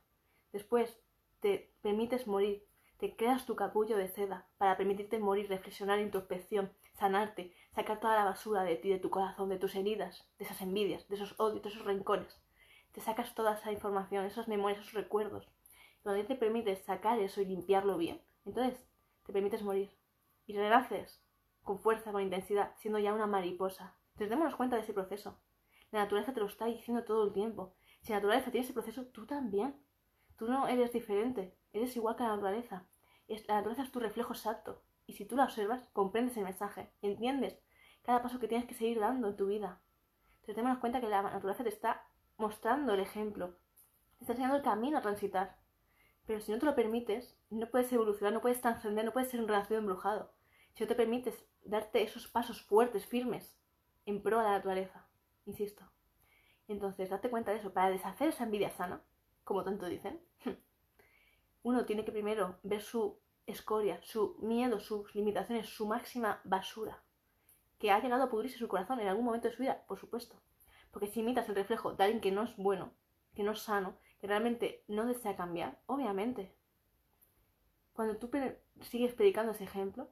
Después 0.53 1.01
te 1.41 1.73
permites 1.83 2.27
morir, 2.27 2.67
te 2.99 3.17
creas 3.17 3.47
tu 3.47 3.57
capullo 3.57 3.97
de 3.97 4.09
seda 4.09 4.47
para 4.59 4.77
permitirte 4.77 5.19
morir, 5.19 5.49
reflexionar, 5.49 5.99
introspección, 5.99 6.73
sanarte, 6.95 7.55
sacar 7.75 8.01
toda 8.01 8.17
la 8.17 8.25
basura 8.25 8.63
de 8.63 8.77
ti, 8.77 8.89
de 8.89 8.99
tu 8.99 9.11
corazón, 9.11 9.49
de 9.49 9.59
tus 9.59 9.75
heridas, 9.75 10.29
de 10.39 10.45
esas 10.45 10.61
envidias, 10.63 11.09
de 11.09 11.17
esos 11.17 11.39
odios, 11.39 11.63
de 11.63 11.69
esos 11.69 11.85
rencores. 11.85 12.41
Te 12.93 13.01
sacas 13.01 13.35
toda 13.35 13.55
esa 13.55 13.73
información, 13.73 14.25
esas 14.25 14.49
memorias, 14.49 14.81
esos 14.81 14.95
recuerdos. 14.95 15.49
cuando 16.03 16.25
te 16.25 16.35
permites 16.37 16.85
sacar 16.85 17.19
eso 17.19 17.41
y 17.41 17.47
limpiarlo 17.47 17.97
bien, 17.97 18.21
entonces 18.45 18.85
te 19.25 19.33
permites 19.33 19.63
morir. 19.63 19.91
Y 20.47 20.55
renaces 20.55 21.23
con 21.63 21.79
fuerza, 21.79 22.13
con 22.13 22.23
intensidad, 22.23 22.75
siendo 22.77 22.99
ya 22.99 23.15
una 23.15 23.27
mariposa. 23.27 23.97
Entonces 24.13 24.31
démonos 24.31 24.55
cuenta 24.55 24.77
de 24.77 24.83
ese 24.83 24.93
proceso. 24.93 25.41
La 25.91 26.01
naturaleza 26.01 26.35
te 26.35 26.41
lo 26.41 26.47
está 26.47 26.67
diciendo 26.67 27.05
todo 27.05 27.27
el 27.27 27.33
tiempo. 27.33 27.75
Si 28.03 28.13
la 28.13 28.19
naturaleza 28.19 28.51
tiene 28.51 28.65
ese 28.65 28.75
proceso, 28.75 29.07
tú 29.07 29.27
también. 29.27 29.75
Tú 30.37 30.47
no 30.47 30.69
eres 30.69 30.93
diferente, 30.93 31.57
eres 31.73 31.97
igual 31.97 32.17
que 32.17 32.25
la 32.25 32.31
naturaleza. 32.31 32.87
la 33.29 33.55
naturaleza 33.55 33.83
es 33.83 33.93
tu 33.93 34.01
reflejo 34.01 34.35
exacto. 34.35 34.83
Y 35.07 35.15
si 35.15 35.25
tú 35.25 35.37
la 35.37 35.45
observas, 35.45 35.89
comprendes 35.93 36.37
el 36.37 36.45
mensaje, 36.45 36.91
entiendes 37.03 37.59
cada 38.05 38.23
paso 38.23 38.39
que 38.39 38.49
tienes 38.49 38.67
que 38.67 38.75
seguir 38.75 39.01
dando 39.01 39.29
en 39.29 39.37
tu 39.37 39.47
vida. 39.47 39.81
Entonces 40.35 40.57
démonos 40.57 40.79
cuenta 40.79 41.01
que 41.01 41.09
la 41.09 41.23
naturaleza 41.23 41.65
te 41.65 41.71
está 41.71 42.07
mostrando 42.37 42.93
el 42.95 43.01
ejemplo, 43.01 43.57
te 44.19 44.25
está 44.25 44.33
enseñando 44.33 44.57
el 44.57 44.63
camino 44.63 44.99
a 44.99 45.03
transitar. 45.03 45.57
Pero 46.27 46.41
si 46.41 46.53
no 46.53 46.59
te 46.59 46.67
lo 46.67 46.75
permites, 46.75 47.39
no 47.51 47.71
puedes 47.71 47.93
evolucionar, 47.93 48.33
no 48.33 48.41
puedes 48.41 48.61
trascender, 48.61 49.05
no 49.05 49.13
puedes 49.13 49.31
ser 49.31 49.41
un 49.41 49.49
relación 49.49 49.81
embrujado. 49.81 50.33
Si 50.75 50.85
no 50.85 50.89
te 50.89 50.95
permites 50.95 51.47
darte 51.65 52.03
esos 52.03 52.29
pasos 52.29 52.63
fuertes, 52.63 53.07
firmes, 53.07 53.57
en 54.07 54.23
pro 54.23 54.39
de 54.39 54.45
la 54.45 54.53
naturaleza, 54.53 55.07
insisto. 55.47 55.85
Entonces, 56.69 57.11
date 57.11 57.31
cuenta 57.31 57.53
de 57.53 57.59
eso, 57.59 57.73
para 57.73 57.91
deshacer 57.91 58.29
esa 58.29 58.45
envidia 58.45 58.71
sana, 58.71 59.03
como 59.45 59.65
tanto 59.65 59.87
dicen, 59.87 60.21
uno 61.63 61.85
tiene 61.85 62.05
que 62.05 62.13
primero 62.13 62.59
ver 62.63 62.83
su 62.83 63.19
escoria, 63.47 64.01
su 64.03 64.37
miedo, 64.41 64.81
sus 64.81 65.15
limitaciones, 65.15 65.69
su 65.69 65.87
máxima 65.87 66.41
basura, 66.45 67.03
que 67.79 67.91
ha 67.91 68.01
llegado 68.01 68.25
a 68.25 68.31
pudrirse 68.31 68.59
su 68.59 68.69
corazón 68.69 69.01
en 69.01 69.09
algún 69.09 69.25
momento 69.25 69.49
de 69.49 69.55
su 69.55 69.63
vida, 69.63 69.85
por 69.87 69.99
supuesto. 69.99 70.41
Porque 70.91 71.09
si 71.09 71.21
imitas 71.21 71.49
el 71.49 71.57
reflejo 71.57 71.93
de 71.93 72.05
alguien 72.05 72.21
que 72.21 72.33
no 72.33 72.43
es 72.43 72.57
bueno, 72.57 72.93
que 73.35 73.43
no 73.43 73.53
es 73.53 73.61
sano, 73.61 73.99
que 74.21 74.27
realmente 74.27 74.85
no 74.89 75.07
desea 75.07 75.37
cambiar, 75.37 75.81
obviamente. 75.87 76.57
Cuando 77.93 78.17
tú 78.17 78.31
sigues 78.81 79.13
predicando 79.15 79.53
ese 79.53 79.65
ejemplo, 79.65 80.11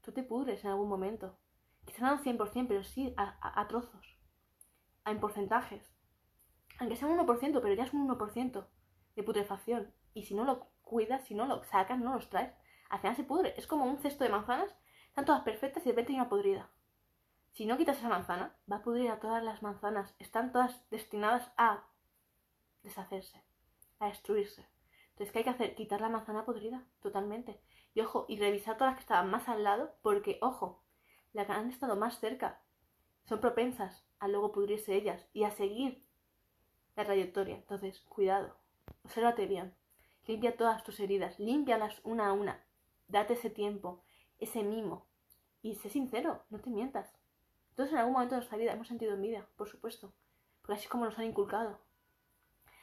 tú 0.00 0.12
te 0.12 0.22
pudres 0.22 0.64
en 0.64 0.70
algún 0.70 0.88
momento. 0.88 1.36
Quizá 1.84 2.02
no 2.02 2.12
al 2.12 2.22
100%, 2.22 2.66
pero 2.68 2.84
sí 2.84 3.14
a, 3.16 3.60
a 3.60 3.68
trozos, 3.68 4.18
a, 5.04 5.10
en 5.10 5.20
porcentajes. 5.20 5.92
Aunque 6.78 6.96
sea 6.96 7.08
un 7.08 7.18
1%, 7.18 7.60
pero 7.60 7.74
ya 7.74 7.84
es 7.84 7.92
un 7.92 8.08
1% 8.08 8.66
de 9.16 9.22
putrefacción. 9.22 9.92
Y 10.14 10.24
si 10.24 10.34
no 10.34 10.44
lo 10.44 10.66
cuidas, 10.82 11.24
si 11.26 11.34
no 11.34 11.46
lo 11.46 11.62
sacas, 11.64 11.98
no 11.98 12.14
los 12.14 12.30
traes, 12.30 12.52
al 12.90 12.98
final 12.98 13.16
se 13.16 13.24
pudre. 13.24 13.54
Es 13.56 13.66
como 13.66 13.84
un 13.86 13.98
cesto 13.98 14.24
de 14.24 14.30
manzanas, 14.30 14.74
están 15.08 15.24
todas 15.24 15.42
perfectas 15.42 15.82
y 15.84 15.86
de 15.86 15.92
repente 15.92 16.12
hay 16.12 16.18
una 16.18 16.28
podrida. 16.28 16.68
Si 17.52 17.66
no 17.66 17.76
quitas 17.76 17.98
esa 17.98 18.08
manzana, 18.08 18.54
va 18.70 18.76
a 18.76 18.82
pudrir 18.82 19.10
a 19.10 19.18
todas 19.18 19.42
las 19.42 19.62
manzanas. 19.62 20.14
Están 20.18 20.52
todas 20.52 20.88
destinadas 20.90 21.50
a 21.56 21.84
deshacerse, 22.82 23.42
a 23.98 24.06
destruirse. 24.06 24.68
Entonces, 25.10 25.32
¿qué 25.32 25.38
hay 25.38 25.44
que 25.44 25.50
hacer? 25.50 25.74
Quitar 25.74 26.00
la 26.00 26.08
manzana 26.08 26.44
podrida, 26.44 26.84
totalmente. 27.00 27.60
Y 27.94 28.00
ojo, 28.00 28.24
y 28.28 28.38
revisar 28.38 28.76
todas 28.76 28.92
las 28.92 28.96
que 28.96 29.02
estaban 29.02 29.30
más 29.30 29.48
al 29.48 29.64
lado, 29.64 29.94
porque, 30.02 30.38
ojo, 30.40 30.82
las 31.32 31.46
que 31.46 31.52
han 31.52 31.70
estado 31.70 31.96
más 31.96 32.18
cerca 32.18 32.60
son 33.24 33.40
propensas 33.40 34.04
a 34.18 34.28
luego 34.28 34.52
pudrirse 34.52 34.94
ellas 34.94 35.26
y 35.32 35.44
a 35.44 35.50
seguir 35.50 36.04
la 36.96 37.04
trayectoria. 37.04 37.56
Entonces, 37.56 38.00
cuidado, 38.08 38.56
obsérvate 39.04 39.46
bien. 39.46 39.74
Limpia 40.26 40.56
todas 40.56 40.84
tus 40.84 41.00
heridas, 41.00 41.38
límpialas 41.38 42.00
una 42.04 42.28
a 42.28 42.32
una. 42.32 42.64
Date 43.10 43.32
ese 43.32 43.50
tiempo, 43.50 44.04
ese 44.38 44.62
mimo. 44.62 45.04
Y 45.62 45.74
sé 45.74 45.90
sincero, 45.90 46.44
no 46.48 46.60
te 46.60 46.70
mientas. 46.70 47.12
Todos 47.74 47.90
en 47.90 47.98
algún 47.98 48.12
momento 48.12 48.36
de 48.36 48.38
nuestra 48.38 48.56
vida 48.56 48.72
hemos 48.72 48.86
sentido 48.86 49.14
envidia, 49.14 49.48
por 49.56 49.68
supuesto. 49.68 50.12
Porque 50.60 50.74
así 50.74 50.84
es 50.84 50.90
como 50.90 51.06
nos 51.06 51.18
han 51.18 51.24
inculcado. 51.24 51.80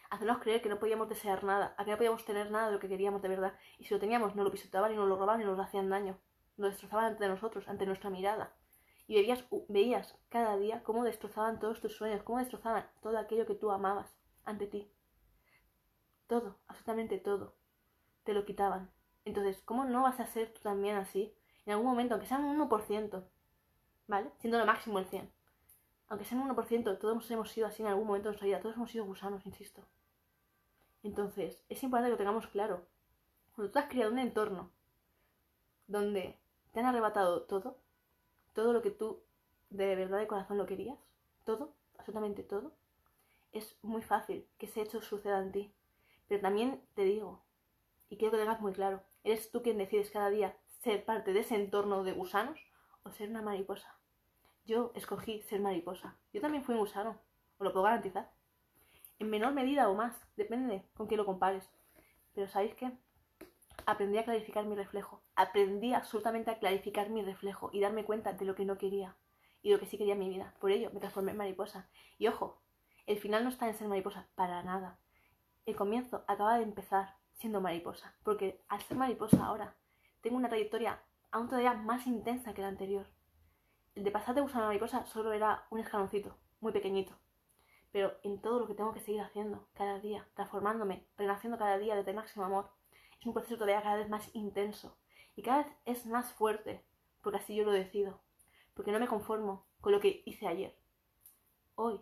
Hacernos 0.10 0.39
creer 0.39 0.62
que 0.62 0.67
no 0.67 0.79
podíamos 0.79 1.07
desear 1.07 1.46
nada, 1.46 1.75
a 1.77 1.86
que 1.86 1.91
no 1.91 1.98
podíamos 1.98 2.25
tener 2.25 2.51
nada 2.51 2.67
de 2.67 2.74
lo 2.74 2.79
que 2.79 2.89
queríamos 2.89 3.22
de 3.22 3.29
verdad. 3.29 3.57
Y 3.77 3.86
si 3.86 3.93
lo 3.93 4.01
teníamos, 4.01 4.36
no 4.36 4.43
lo 4.43 4.51
pisoteaban, 4.51 4.91
y 4.91 4.96
nos 4.98 5.07
lo 5.07 5.15
robaban, 5.15 5.41
y 5.41 5.46
nos 5.46 5.60
hacían 5.60 5.89
daño. 5.89 6.17
Lo 6.57 6.67
destrozaban 6.67 7.05
ante 7.05 7.27
nosotros, 7.29 7.65
ante 7.69 7.86
nuestra 7.86 8.10
mirada. 8.10 8.53
Y 9.07 9.15
veías, 9.15 9.46
veías 9.69 10.17
cada 10.27 10.57
día 10.57 10.84
cómo 10.84 11.05
destrozaban 11.05 11.60
todos 11.60 11.79
tus 11.79 11.96
sueños, 11.96 12.24
cómo 12.24 12.39
destrozaban 12.39 12.86
todo 13.01 13.17
aquello 13.17 13.46
que 13.46 13.55
tú 13.55 13.72
amabas 13.72 14.13
ante 14.43 14.67
ti. 14.67 14.91
Todo, 16.27 16.60
absolutamente 16.67 17.17
todo. 17.17 17.55
Te 18.25 18.34
lo 18.34 18.43
quitaban. 18.43 18.91
Entonces, 19.27 19.62
¿cómo 19.65 19.84
no 19.84 20.03
vas 20.03 20.22
a 20.22 20.25
ser 20.25 20.53
tú 20.53 20.62
también 20.62 20.96
así? 20.96 21.36
En 21.65 21.74
algún 21.74 21.88
momento, 21.88 22.13
aunque 22.13 22.29
sea 22.29 22.38
un 22.38 22.57
1%, 22.57 23.25
¿vale? 24.07 24.31
Siendo 24.39 24.57
lo 24.57 24.65
máximo 24.65 25.00
el 25.00 25.05
100. 25.05 25.29
Aunque 26.07 26.24
sea 26.24 26.38
un 26.38 26.48
1%, 26.48 26.98
todos 26.98 27.29
hemos 27.29 27.51
sido 27.51 27.67
así 27.67 27.81
en 27.81 27.89
algún 27.89 28.07
momento 28.07 28.29
de 28.29 28.31
nuestra 28.31 28.46
vida. 28.46 28.62
Todos 28.62 28.77
hemos 28.77 28.89
sido 28.89 29.03
gusanos, 29.03 29.46
insisto. 29.46 29.84
Entonces, 31.03 31.62
es 31.67 31.84
importante 31.84 32.07
que 32.07 32.12
lo 32.12 32.17
tengamos 32.17 32.48
claro. 32.48 32.86
Cuando 33.53 33.69
tú 33.69 33.79
has 33.79 33.89
creado 33.89 34.13
un 34.13 34.19
entorno 34.19 34.72
donde 35.88 36.39
te 36.72 36.79
han 36.79 36.86
arrebatado 36.86 37.41
todo, 37.41 37.79
todo 38.53 38.72
lo 38.72 38.81
que 38.81 38.91
tú 38.91 39.24
de 39.69 39.93
verdad 39.98 40.19
de 40.19 40.27
corazón 40.27 40.57
lo 40.57 40.65
querías, 40.65 41.00
todo, 41.43 41.74
absolutamente 41.98 42.43
todo, 42.43 42.72
es 43.51 43.77
muy 43.81 44.01
fácil 44.01 44.48
que 44.57 44.67
ese 44.67 44.84
hecho 44.84 45.01
suceda 45.01 45.39
en 45.39 45.51
ti. 45.51 45.74
Pero 46.29 46.39
también 46.39 46.81
te 46.96 47.03
digo, 47.03 47.43
y 48.10 48.15
quiero 48.15 48.31
que 48.31 48.38
lo 48.38 48.43
tengas 48.43 48.62
muy 48.62 48.72
claro, 48.72 49.03
eres 49.27 49.51
tú 49.51 49.62
quien 49.62 49.77
decides 49.77 50.10
cada 50.10 50.29
día 50.29 50.55
ser 50.81 51.03
parte 51.03 51.34
de 51.34 51.41
ese 51.41 51.55
entorno 51.55 52.05
de 52.05 52.13
gusanos 52.13 52.57
o 53.03 53.12
ser 53.12 53.29
una 53.29 53.41
mariposa. 53.41 54.00
Yo 54.65 54.93
escogí 54.96 55.41
ser 55.41 55.60
mariposa. 55.60 56.17
Yo 56.31 56.39
también 56.39 56.63
fui 56.63 56.75
un 56.75 56.79
gusano, 56.79 57.19
os 57.57 57.65
lo 57.65 57.74
puedo 57.74 57.84
garantizar. 57.84 58.31
En 59.19 59.29
menor 59.29 59.53
medida 59.53 59.89
o 59.89 59.96
más, 59.96 60.15
depende 60.38 60.88
con 60.96 61.07
quién 61.07 61.17
lo 61.17 61.25
compares. 61.25 61.69
Pero 62.34 62.48
¿sabéis 62.48 62.74
qué? 62.75 62.91
Aprendí 63.86 64.17
a 64.17 64.24
clarificar 64.24 64.65
mi 64.65 64.75
reflejo. 64.75 65.22
Aprendí 65.36 65.93
absolutamente 65.93 66.51
a 66.51 66.60
clarificar 66.60 67.10
mi 67.10 67.22
reflejo 67.22 67.69
y 67.74 67.81
darme 67.81 68.05
cuenta 68.05 68.31
de 68.31 68.46
lo 68.46 68.55
que 68.55 68.65
no 68.65 68.77
quería 68.77 69.17
y 69.62 69.72
lo 69.72 69.79
que 69.79 69.88
sí 69.88 69.98
quería 69.98 70.13
en 70.13 70.19
mi 70.19 70.29
vida. 70.29 70.55
Por 70.62 70.72
ello 70.72 70.89
me 70.93 71.01
transformé 71.01 71.31
en 71.31 71.38
mariposa. 71.38 71.89
Y 72.17 72.27
ojo, 72.27 72.62
el 73.07 73.17
final 73.17 73.43
no 73.43 73.50
está 73.50 73.67
en 73.67 73.74
ser 73.74 73.89
mariposa, 73.89 74.29
para 74.36 74.63
nada 74.63 75.00
el 75.67 75.75
comienzo 75.75 76.24
acaba 76.27 76.57
de 76.57 76.63
empezar 76.63 77.16
siendo 77.38 77.62
mariposa, 77.62 78.15
porque 78.24 78.63
al 78.67 78.82
ser 78.82 78.98
mariposa 78.98 79.46
ahora 79.46 79.75
tengo 80.22 80.38
una 80.38 80.50
trayectoria 80.50 81.01
aún 81.32 81.48
todavía 81.48 81.74
más 81.74 82.08
intensa 82.08 82.53
que 82.53 82.62
la 82.62 82.67
anterior. 82.67 83.08
El 83.96 84.03
de 84.03 84.12
pasar 84.12 84.36
de 84.36 84.41
a 84.41 84.46
mariposa 84.46 85.06
solo 85.06 85.32
era 85.34 85.65
un 85.70 85.79
escaloncito, 85.79 86.36
muy 86.60 86.72
pequeñito. 86.72 87.13
Pero 87.91 88.13
en 88.24 88.41
todo 88.41 88.60
lo 88.60 88.67
que 88.67 88.74
tengo 88.74 88.94
que 88.94 89.00
seguir 89.00 89.22
haciendo 89.22 89.67
cada 89.74 90.00
día, 90.00 90.27
transformándome, 90.36 91.08
renaciendo 91.17 91.58
cada 91.58 91.77
día 91.77 91.96
desde 91.96 92.12
el 92.12 92.17
máximo 92.17 92.46
amor, 92.46 92.70
es 93.20 93.25
un 93.25 93.34
proceso 93.34 93.56
todavía 93.56 93.82
cada 93.82 93.98
vez 93.98 94.10
más 94.10 94.29
intenso 94.36 94.98
y 95.36 95.41
cada 95.41 95.63
vez 95.63 95.67
es 95.86 96.06
más 96.06 96.32
fuerte, 96.34 96.84
porque 97.22 97.38
así 97.38 97.56
yo 97.56 97.63
lo 97.63 97.72
decido, 97.72 98.20
porque 98.74 98.91
no 98.91 99.00
me 99.00 99.08
conformo 99.08 99.65
con 99.82 99.91
lo 99.91 100.00
que 100.00 100.24
hice 100.25 100.48
ayer. 100.48 100.75
Hoy 101.75 102.01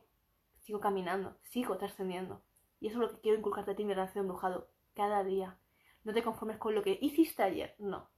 sigo 0.60 0.80
caminando, 0.80 1.38
sigo 1.44 1.78
trascendiendo, 1.78 2.42
y 2.80 2.88
eso 2.88 2.98
es 2.98 3.02
lo 3.02 3.16
que 3.16 3.22
quiero 3.22 3.38
inculcarte 3.38 3.72
a 3.72 3.76
ti, 3.76 3.86
mi 3.86 3.94
relación 3.94 4.24
embrujado, 4.24 4.70
cada 4.96 5.24
día. 5.24 5.60
No 6.04 6.14
te 6.14 6.24
conformes 6.24 6.58
con 6.58 6.74
lo 6.74 6.84
que 6.84 6.98
hiciste 7.02 7.44
ayer, 7.44 7.76
no. 7.78 8.10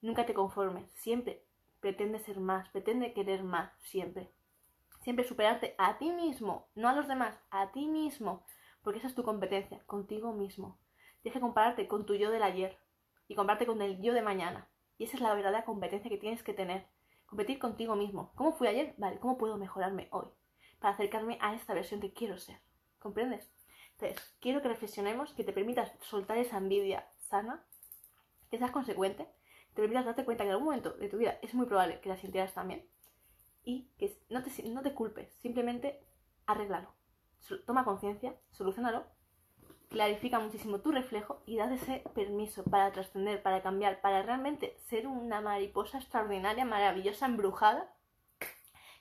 Nunca 0.00 0.24
te 0.24 0.34
conformes, 0.34 0.90
siempre 0.94 1.44
pretende 1.80 2.18
ser 2.20 2.40
más, 2.40 2.68
pretende 2.70 3.12
querer 3.12 3.42
más, 3.42 3.72
siempre. 3.82 4.32
Siempre 5.02 5.24
superarte 5.24 5.74
a 5.78 5.98
ti 5.98 6.10
mismo, 6.10 6.68
no 6.74 6.88
a 6.88 6.94
los 6.94 7.08
demás, 7.08 7.38
a 7.50 7.70
ti 7.72 7.86
mismo, 7.86 8.44
porque 8.82 8.98
esa 8.98 9.08
es 9.08 9.14
tu 9.14 9.22
competencia, 9.22 9.82
contigo 9.86 10.32
mismo. 10.32 10.78
Tienes 11.22 11.34
que 11.34 11.40
compararte 11.40 11.88
con 11.88 12.06
tu 12.06 12.14
yo 12.14 12.30
del 12.30 12.42
ayer 12.42 12.78
y 13.28 13.34
compararte 13.34 13.66
con 13.66 13.82
el 13.82 14.00
yo 14.00 14.14
de 14.14 14.22
mañana. 14.22 14.68
Y 14.98 15.04
esa 15.04 15.16
es 15.16 15.22
la 15.22 15.34
verdadera 15.34 15.64
competencia 15.64 16.10
que 16.10 16.18
tienes 16.18 16.42
que 16.42 16.54
tener. 16.54 16.86
Competir 17.26 17.58
contigo 17.58 17.96
mismo. 17.96 18.32
¿Cómo 18.34 18.52
fui 18.52 18.68
ayer? 18.68 18.94
Vale, 18.98 19.18
¿cómo 19.18 19.36
puedo 19.36 19.56
mejorarme 19.58 20.08
hoy? 20.12 20.26
Para 20.78 20.94
acercarme 20.94 21.38
a 21.40 21.54
esta 21.54 21.74
versión 21.74 22.00
que 22.00 22.12
quiero 22.12 22.38
ser. 22.38 22.60
¿Comprendes? 22.98 23.50
Entonces, 23.98 24.36
quiero 24.40 24.60
que 24.60 24.68
reflexionemos, 24.68 25.32
que 25.32 25.44
te 25.44 25.52
permitas 25.52 25.90
soltar 26.02 26.36
esa 26.36 26.58
envidia 26.58 27.08
sana, 27.16 27.64
que 28.50 28.58
seas 28.58 28.70
consecuente, 28.70 29.26
te 29.74 29.82
permitas 29.82 30.04
darte 30.04 30.24
cuenta 30.24 30.44
que 30.44 30.48
en 30.48 30.52
algún 30.52 30.66
momento 30.66 30.92
de 30.92 31.08
tu 31.08 31.16
vida 31.16 31.38
es 31.42 31.54
muy 31.54 31.66
probable 31.66 32.00
que 32.00 32.08
la 32.08 32.16
sintieras 32.16 32.52
también 32.52 32.86
y 33.64 33.88
que 33.98 34.16
no 34.28 34.42
te, 34.42 34.62
no 34.64 34.82
te 34.82 34.92
culpes, 34.92 35.32
simplemente 35.40 36.04
arréglalo. 36.46 36.94
Toma 37.64 37.84
conciencia, 37.84 38.34
solucionalo, 38.50 39.04
clarifica 39.88 40.40
muchísimo 40.40 40.80
tu 40.80 40.92
reflejo 40.92 41.42
y 41.46 41.56
das 41.56 41.72
ese 41.72 42.02
permiso 42.14 42.64
para 42.64 42.92
trascender, 42.92 43.42
para 43.42 43.62
cambiar, 43.62 44.00
para 44.00 44.22
realmente 44.22 44.76
ser 44.88 45.06
una 45.06 45.40
mariposa 45.40 45.98
extraordinaria, 45.98 46.64
maravillosa, 46.64 47.26
embrujada, 47.26 47.94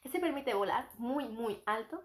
que 0.02 0.10
se 0.10 0.20
permite 0.20 0.54
volar 0.54 0.88
muy, 0.98 1.28
muy 1.28 1.62
alto 1.66 2.02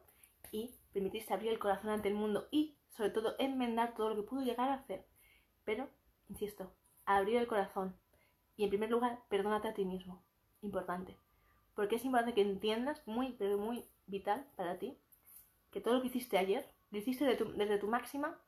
y 0.50 0.74
permitirse 0.92 1.32
abrir 1.32 1.52
el 1.52 1.58
corazón 1.58 1.90
ante 1.90 2.08
el 2.08 2.14
mundo 2.14 2.48
y 2.50 2.76
sobre 2.90 3.10
todo 3.10 3.34
enmendar 3.38 3.94
todo 3.94 4.10
lo 4.10 4.16
que 4.16 4.28
pudo 4.28 4.42
llegar 4.42 4.68
a 4.68 4.74
hacer. 4.74 5.06
Pero, 5.64 5.88
insisto, 6.28 6.72
abrir 7.04 7.36
el 7.36 7.46
corazón 7.46 7.96
y 8.56 8.64
en 8.64 8.68
primer 8.68 8.90
lugar, 8.90 9.20
perdónate 9.30 9.68
a 9.68 9.74
ti 9.74 9.86
mismo. 9.86 10.22
Importante. 10.60 11.16
Porque 11.74 11.96
es 11.96 12.04
importante 12.04 12.34
que 12.34 12.42
entiendas, 12.42 13.00
muy, 13.06 13.32
pero 13.38 13.56
muy 13.56 13.86
vital 14.06 14.46
para 14.54 14.78
ti, 14.78 14.98
que 15.70 15.80
todo 15.80 15.94
lo 15.94 16.02
que 16.02 16.08
hiciste 16.08 16.36
ayer, 16.36 16.68
lo 16.90 16.98
hiciste 16.98 17.24
desde 17.24 17.78
tu, 17.78 17.86
máxima 17.86 18.38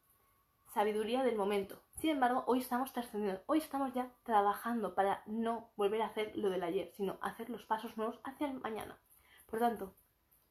sabiduría 0.74 1.22
del 1.22 1.36
momento. 1.36 1.80
Sin 1.98 2.10
embargo, 2.10 2.44
hoy 2.46 2.58
estamos 2.58 2.92
trascendiendo, 2.92 3.42
hoy 3.46 3.58
estamos 3.58 3.94
ya 3.94 4.10
trabajando 4.24 4.94
para 4.94 5.22
no 5.26 5.70
volver 5.76 6.02
a 6.02 6.06
hacer 6.06 6.36
lo 6.36 6.50
del 6.50 6.62
ayer, 6.62 6.90
sino 6.92 7.18
hacer 7.22 7.48
los 7.48 7.64
pasos 7.64 7.96
nuevos 7.96 8.20
hacia 8.24 8.48
el 8.48 8.60
mañana. 8.60 8.98
Por 9.46 9.60
tanto, 9.60 9.94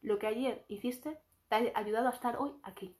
lo 0.01 0.17
que 0.17 0.25
ayer 0.25 0.65
hiciste 0.69 1.19
te 1.49 1.55
ha 1.55 1.79
ayudado 1.79 2.07
a 2.07 2.13
estar 2.13 2.37
hoy 2.37 2.53
aquí. 2.63 2.97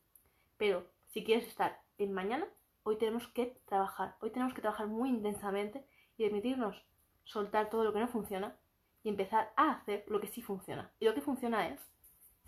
Pero 0.62 0.86
si 1.08 1.24
quieres 1.24 1.48
estar 1.48 1.82
en 1.98 2.14
mañana, 2.14 2.48
hoy 2.84 3.00
tenemos 3.00 3.28
que 3.30 3.60
trabajar. 3.66 4.16
Hoy 4.22 4.30
tenemos 4.30 4.54
que 4.54 4.62
trabajar 4.62 4.86
muy 4.86 5.10
intensamente 5.10 5.84
y 6.18 6.24
permitirnos 6.24 6.86
soltar 7.24 7.72
todo 7.72 7.84
lo 7.84 7.92
que 7.92 8.00
no 8.00 8.08
funciona 8.08 8.56
y 9.02 9.10
empezar 9.10 9.52
a 9.56 9.72
hacer 9.72 10.06
lo 10.08 10.22
que 10.22 10.28
sí 10.28 10.44
funciona. 10.44 10.94
Y 11.00 11.06
lo 11.06 11.16
que 11.16 11.22
funciona 11.22 11.68
es 11.68 11.82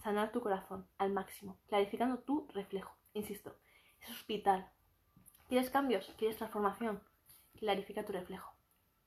sanar 0.04 0.32
tu 0.32 0.42
corazón 0.42 0.88
al 1.00 1.12
máximo, 1.12 1.58
clarificando 1.70 2.20
tu 2.20 2.48
reflejo. 2.54 2.96
Insisto, 3.16 3.56
es 4.00 4.12
hospital. 4.12 4.70
¿Quieres 5.50 5.72
cambios? 5.72 6.14
¿Quieres 6.16 6.38
transformación? 6.38 7.02
Clarifica 7.58 8.06
tu 8.06 8.14
reflejo. 8.14 8.54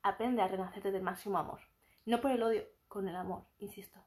Aprende 0.03 0.43
a 0.43 0.49
renacerte 0.49 0.91
del 0.91 1.03
máximo 1.03 1.39
amor. 1.39 1.61
No 2.07 2.21
por 2.21 2.33
el 2.33 2.43
odio, 2.43 2.65
con 2.89 3.07
el 3.07 3.15
amor, 3.15 3.45
insisto. 3.61 4.01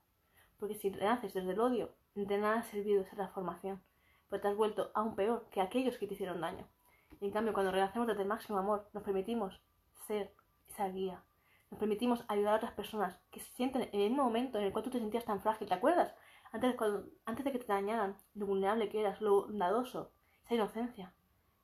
Porque 0.58 0.76
si 0.76 0.90
renaces 0.90 1.34
desde 1.34 1.54
el 1.54 1.60
odio, 1.62 1.96
de 2.16 2.38
nada 2.38 2.60
ha 2.60 2.64
servido 2.64 3.04
esa 3.04 3.16
transformación. 3.16 3.82
Pues 4.30 4.42
te 4.42 4.48
has 4.48 4.56
vuelto 4.56 4.92
aún 4.94 5.16
peor 5.16 5.48
que 5.52 5.62
aquellos 5.62 5.98
que 5.98 6.08
te 6.08 6.14
hicieron 6.14 6.42
daño. 6.42 6.68
Y 7.20 7.26
en 7.26 7.32
cambio, 7.32 7.54
cuando 7.54 7.72
renacemos 7.72 8.08
desde 8.08 8.22
el 8.22 8.28
máximo 8.28 8.58
amor, 8.58 8.88
nos 8.94 9.04
permitimos 9.04 9.60
ser 10.08 10.34
esa 10.70 10.88
guía. 10.88 11.24
Nos 11.72 11.80
permitimos 11.80 12.24
ayudar 12.28 12.54
a 12.54 12.58
otras 12.58 12.74
personas 12.74 13.20
que 13.32 13.40
se 13.40 13.52
sienten 13.52 13.90
en 13.92 14.02
el 14.02 14.12
momento 14.12 14.58
en 14.58 14.66
el 14.66 14.72
cual 14.72 14.84
tú 14.84 14.90
te 14.92 15.00
sentías 15.00 15.26
tan 15.26 15.42
frágil. 15.42 15.68
¿Te 15.68 15.74
acuerdas? 15.74 16.16
Antes, 16.52 16.76
antes 17.26 17.46
de 17.46 17.52
que 17.52 17.60
te 17.60 17.68
dañaran, 17.68 18.18
lo 18.34 18.48
vulnerable 18.48 18.90
que 18.90 19.02
eras, 19.02 19.22
lo 19.22 19.48
bondadoso, 19.48 20.12
esa 20.46 20.56
inocencia. 20.56 21.14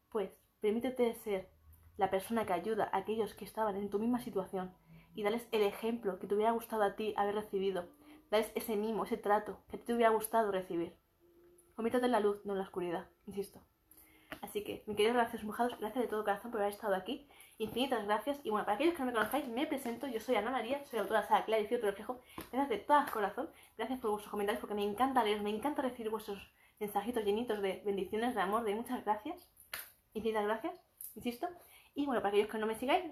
Pues 0.10 0.32
permítete 0.62 1.16
ser 1.16 1.50
la 1.98 2.10
persona 2.10 2.46
que 2.46 2.54
ayuda 2.54 2.90
a 2.92 2.98
aquellos 2.98 3.34
que 3.34 3.46
estaban 3.46 3.78
en 3.78 3.90
tu 3.90 4.00
misma 4.00 4.20
situación 4.20 4.74
y 5.16 5.24
darles 5.24 5.48
el 5.52 5.62
ejemplo 5.62 6.20
que 6.20 6.28
te 6.28 6.36
hubiera 6.36 6.52
gustado 6.52 6.84
a 6.84 6.96
ti 6.96 7.14
haber 7.18 7.36
recibido. 7.36 7.88
Darles 8.30 8.52
ese 8.56 8.76
mimo, 8.76 9.06
ese 9.06 9.18
trato 9.18 9.60
que 9.70 9.78
te 9.78 9.94
hubiera 9.94 10.12
gustado 10.12 10.52
recibir. 10.52 10.96
Conviértete 11.76 12.06
en 12.06 12.12
la 12.12 12.20
luz, 12.20 12.44
no 12.46 12.54
en 12.54 12.60
la 12.60 12.66
oscuridad, 12.66 13.08
insisto. 13.28 13.62
Así 14.42 14.64
que, 14.64 14.84
mi 14.86 14.96
queridos 14.96 15.16
gracias 15.16 15.44
mojados, 15.44 15.78
gracias 15.80 16.04
de 16.04 16.08
todo 16.08 16.24
corazón 16.24 16.52
por 16.52 16.62
haber 16.62 16.74
estado 16.74 16.96
aquí. 16.96 17.28
Infinitas 17.58 18.06
gracias. 18.06 18.40
Y 18.44 18.50
bueno, 18.50 18.66
para 18.66 18.76
aquellos 18.76 18.94
que 18.94 19.00
no 19.00 19.08
me 19.08 19.14
conozcáis, 19.14 19.48
me 19.48 19.66
presento. 19.68 20.08
Yo 20.08 20.20
soy 20.20 20.36
Ana 20.36 20.52
María, 20.52 20.84
soy 20.86 21.00
autora 21.00 21.22
de 21.22 21.28
Sara 21.28 21.46
Clara 21.46 21.62
y 21.62 21.68
Reflejo. 21.68 22.20
Gracias 22.52 22.70
de 22.70 22.78
todo 22.80 23.06
corazón. 23.12 23.50
Gracias 23.78 24.00
por 24.00 24.12
vuestros 24.12 24.32
comentarios 24.32 24.60
porque 24.60 24.76
me 24.76 24.84
encanta 24.84 25.24
leer, 25.24 25.42
me 25.42 25.50
encanta 25.50 25.82
recibir 25.82 26.10
vuestros 26.12 26.40
mensajitos 26.80 27.24
llenitos 27.24 27.62
de 27.62 27.82
bendiciones, 27.86 28.36
de 28.36 28.42
amor, 28.42 28.64
de 28.64 28.76
muchas 28.76 29.04
gracias. 29.04 29.50
Infinitas 30.14 30.46
gracias, 30.46 30.82
insisto. 31.16 31.48
Y 31.94 32.06
bueno, 32.06 32.22
para 32.22 32.30
aquellos 32.30 32.50
que 32.50 32.58
no 32.58 32.68
me 32.68 32.76
sigáis, 32.76 33.06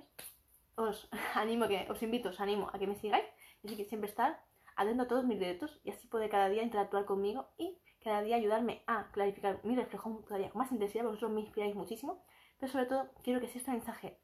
os 0.76 1.10
animo 1.36 1.68
que, 1.68 1.88
os 1.90 2.02
invito, 2.04 2.30
os 2.30 2.40
animo 2.40 2.70
a 2.74 2.80
que 2.80 2.88
me 2.88 2.96
sigáis. 2.96 3.26
Así 3.64 3.78
que 3.78 3.86
siempre 3.86 4.10
estar 4.10 4.42
atento 4.76 5.04
a 5.04 5.08
todos 5.08 5.26
mis 5.26 5.40
directos 5.40 5.80
y 5.84 5.92
así 5.92 6.08
poder 6.08 6.30
cada 6.30 6.50
día 6.50 6.64
interactuar 6.64 7.06
conmigo 7.06 7.48
y 7.58 7.78
cada 8.04 8.22
día 8.22 8.36
ayudarme 8.36 8.84
a 8.88 9.12
clarificar 9.12 9.60
mi 9.64 9.76
reflejo 9.76 10.24
todavía 10.28 10.50
con 10.50 10.60
más 10.60 10.72
intensidad, 10.72 11.06
vosotros 11.06 11.32
me 11.32 11.42
inspiráis 11.42 11.76
muchísimo, 11.76 12.24
pero 12.60 12.72
sobre 12.72 12.86
todo 12.86 13.10
quiero 13.24 13.40
que 13.40 13.48
si 13.48 13.60
este 13.60 13.72
mensaje 13.72 14.20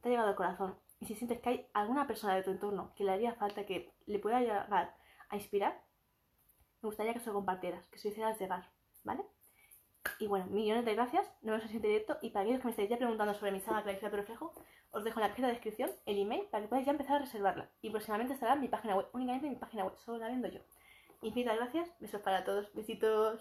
te 0.00 0.08
ha 0.08 0.10
llegado 0.10 0.28
al 0.28 0.36
corazón 0.36 0.78
y 1.00 1.06
si 1.06 1.14
sientes 1.14 1.40
que 1.40 1.48
hay 1.48 1.66
alguna 1.72 2.06
persona 2.06 2.34
de 2.34 2.42
tu 2.42 2.50
entorno 2.50 2.92
que 2.94 3.04
le 3.04 3.12
haría 3.12 3.34
falta 3.34 3.66
que 3.66 3.92
le 4.06 4.18
pueda 4.18 4.40
llegar 4.40 4.94
a 5.28 5.36
inspirar, 5.36 5.82
me 6.82 6.88
gustaría 6.88 7.14
que 7.14 7.20
se 7.20 7.26
lo 7.26 7.34
compartieras, 7.34 7.86
que 7.88 7.98
se 7.98 8.08
lo 8.08 8.12
hicieras 8.12 8.38
llegar, 8.38 8.70
¿vale? 9.04 9.24
Y 10.18 10.26
bueno, 10.26 10.46
millones 10.46 10.84
de 10.84 10.94
gracias, 10.94 11.26
nos 11.40 11.52
vemos 11.52 11.60
en 11.60 11.62
el 11.62 11.68
siguiente 11.68 11.88
directo 11.88 12.18
y 12.20 12.30
para 12.30 12.42
aquellos 12.42 12.60
que 12.60 12.66
me 12.66 12.70
estáis 12.72 12.90
ya 12.90 12.98
preguntando 12.98 13.32
sobre 13.34 13.52
mi 13.52 13.60
saga 13.60 13.82
Clarificar 13.82 14.10
tu 14.10 14.16
reflejo, 14.18 14.52
os 14.90 15.02
dejo 15.02 15.18
en 15.18 15.22
la 15.22 15.28
cajita 15.30 15.46
de 15.48 15.54
descripción 15.54 15.90
el 16.04 16.18
email 16.18 16.46
para 16.50 16.62
que 16.62 16.68
podáis 16.68 16.86
ya 16.86 16.92
empezar 16.92 17.16
a 17.16 17.20
reservarla 17.20 17.70
y 17.80 17.90
próximamente 17.90 18.34
estará 18.34 18.52
en 18.52 18.60
mi 18.60 18.68
página 18.68 18.96
web, 18.96 19.06
únicamente 19.12 19.46
en 19.46 19.54
mi 19.54 19.58
página 19.58 19.84
web, 19.84 19.96
solo 19.96 20.18
la 20.18 20.28
vendo 20.28 20.48
yo. 20.48 20.60
Infinitas 21.24 21.56
gracias, 21.56 21.88
besos 22.00 22.20
para 22.20 22.44
todos, 22.44 22.70
besitos. 22.74 23.40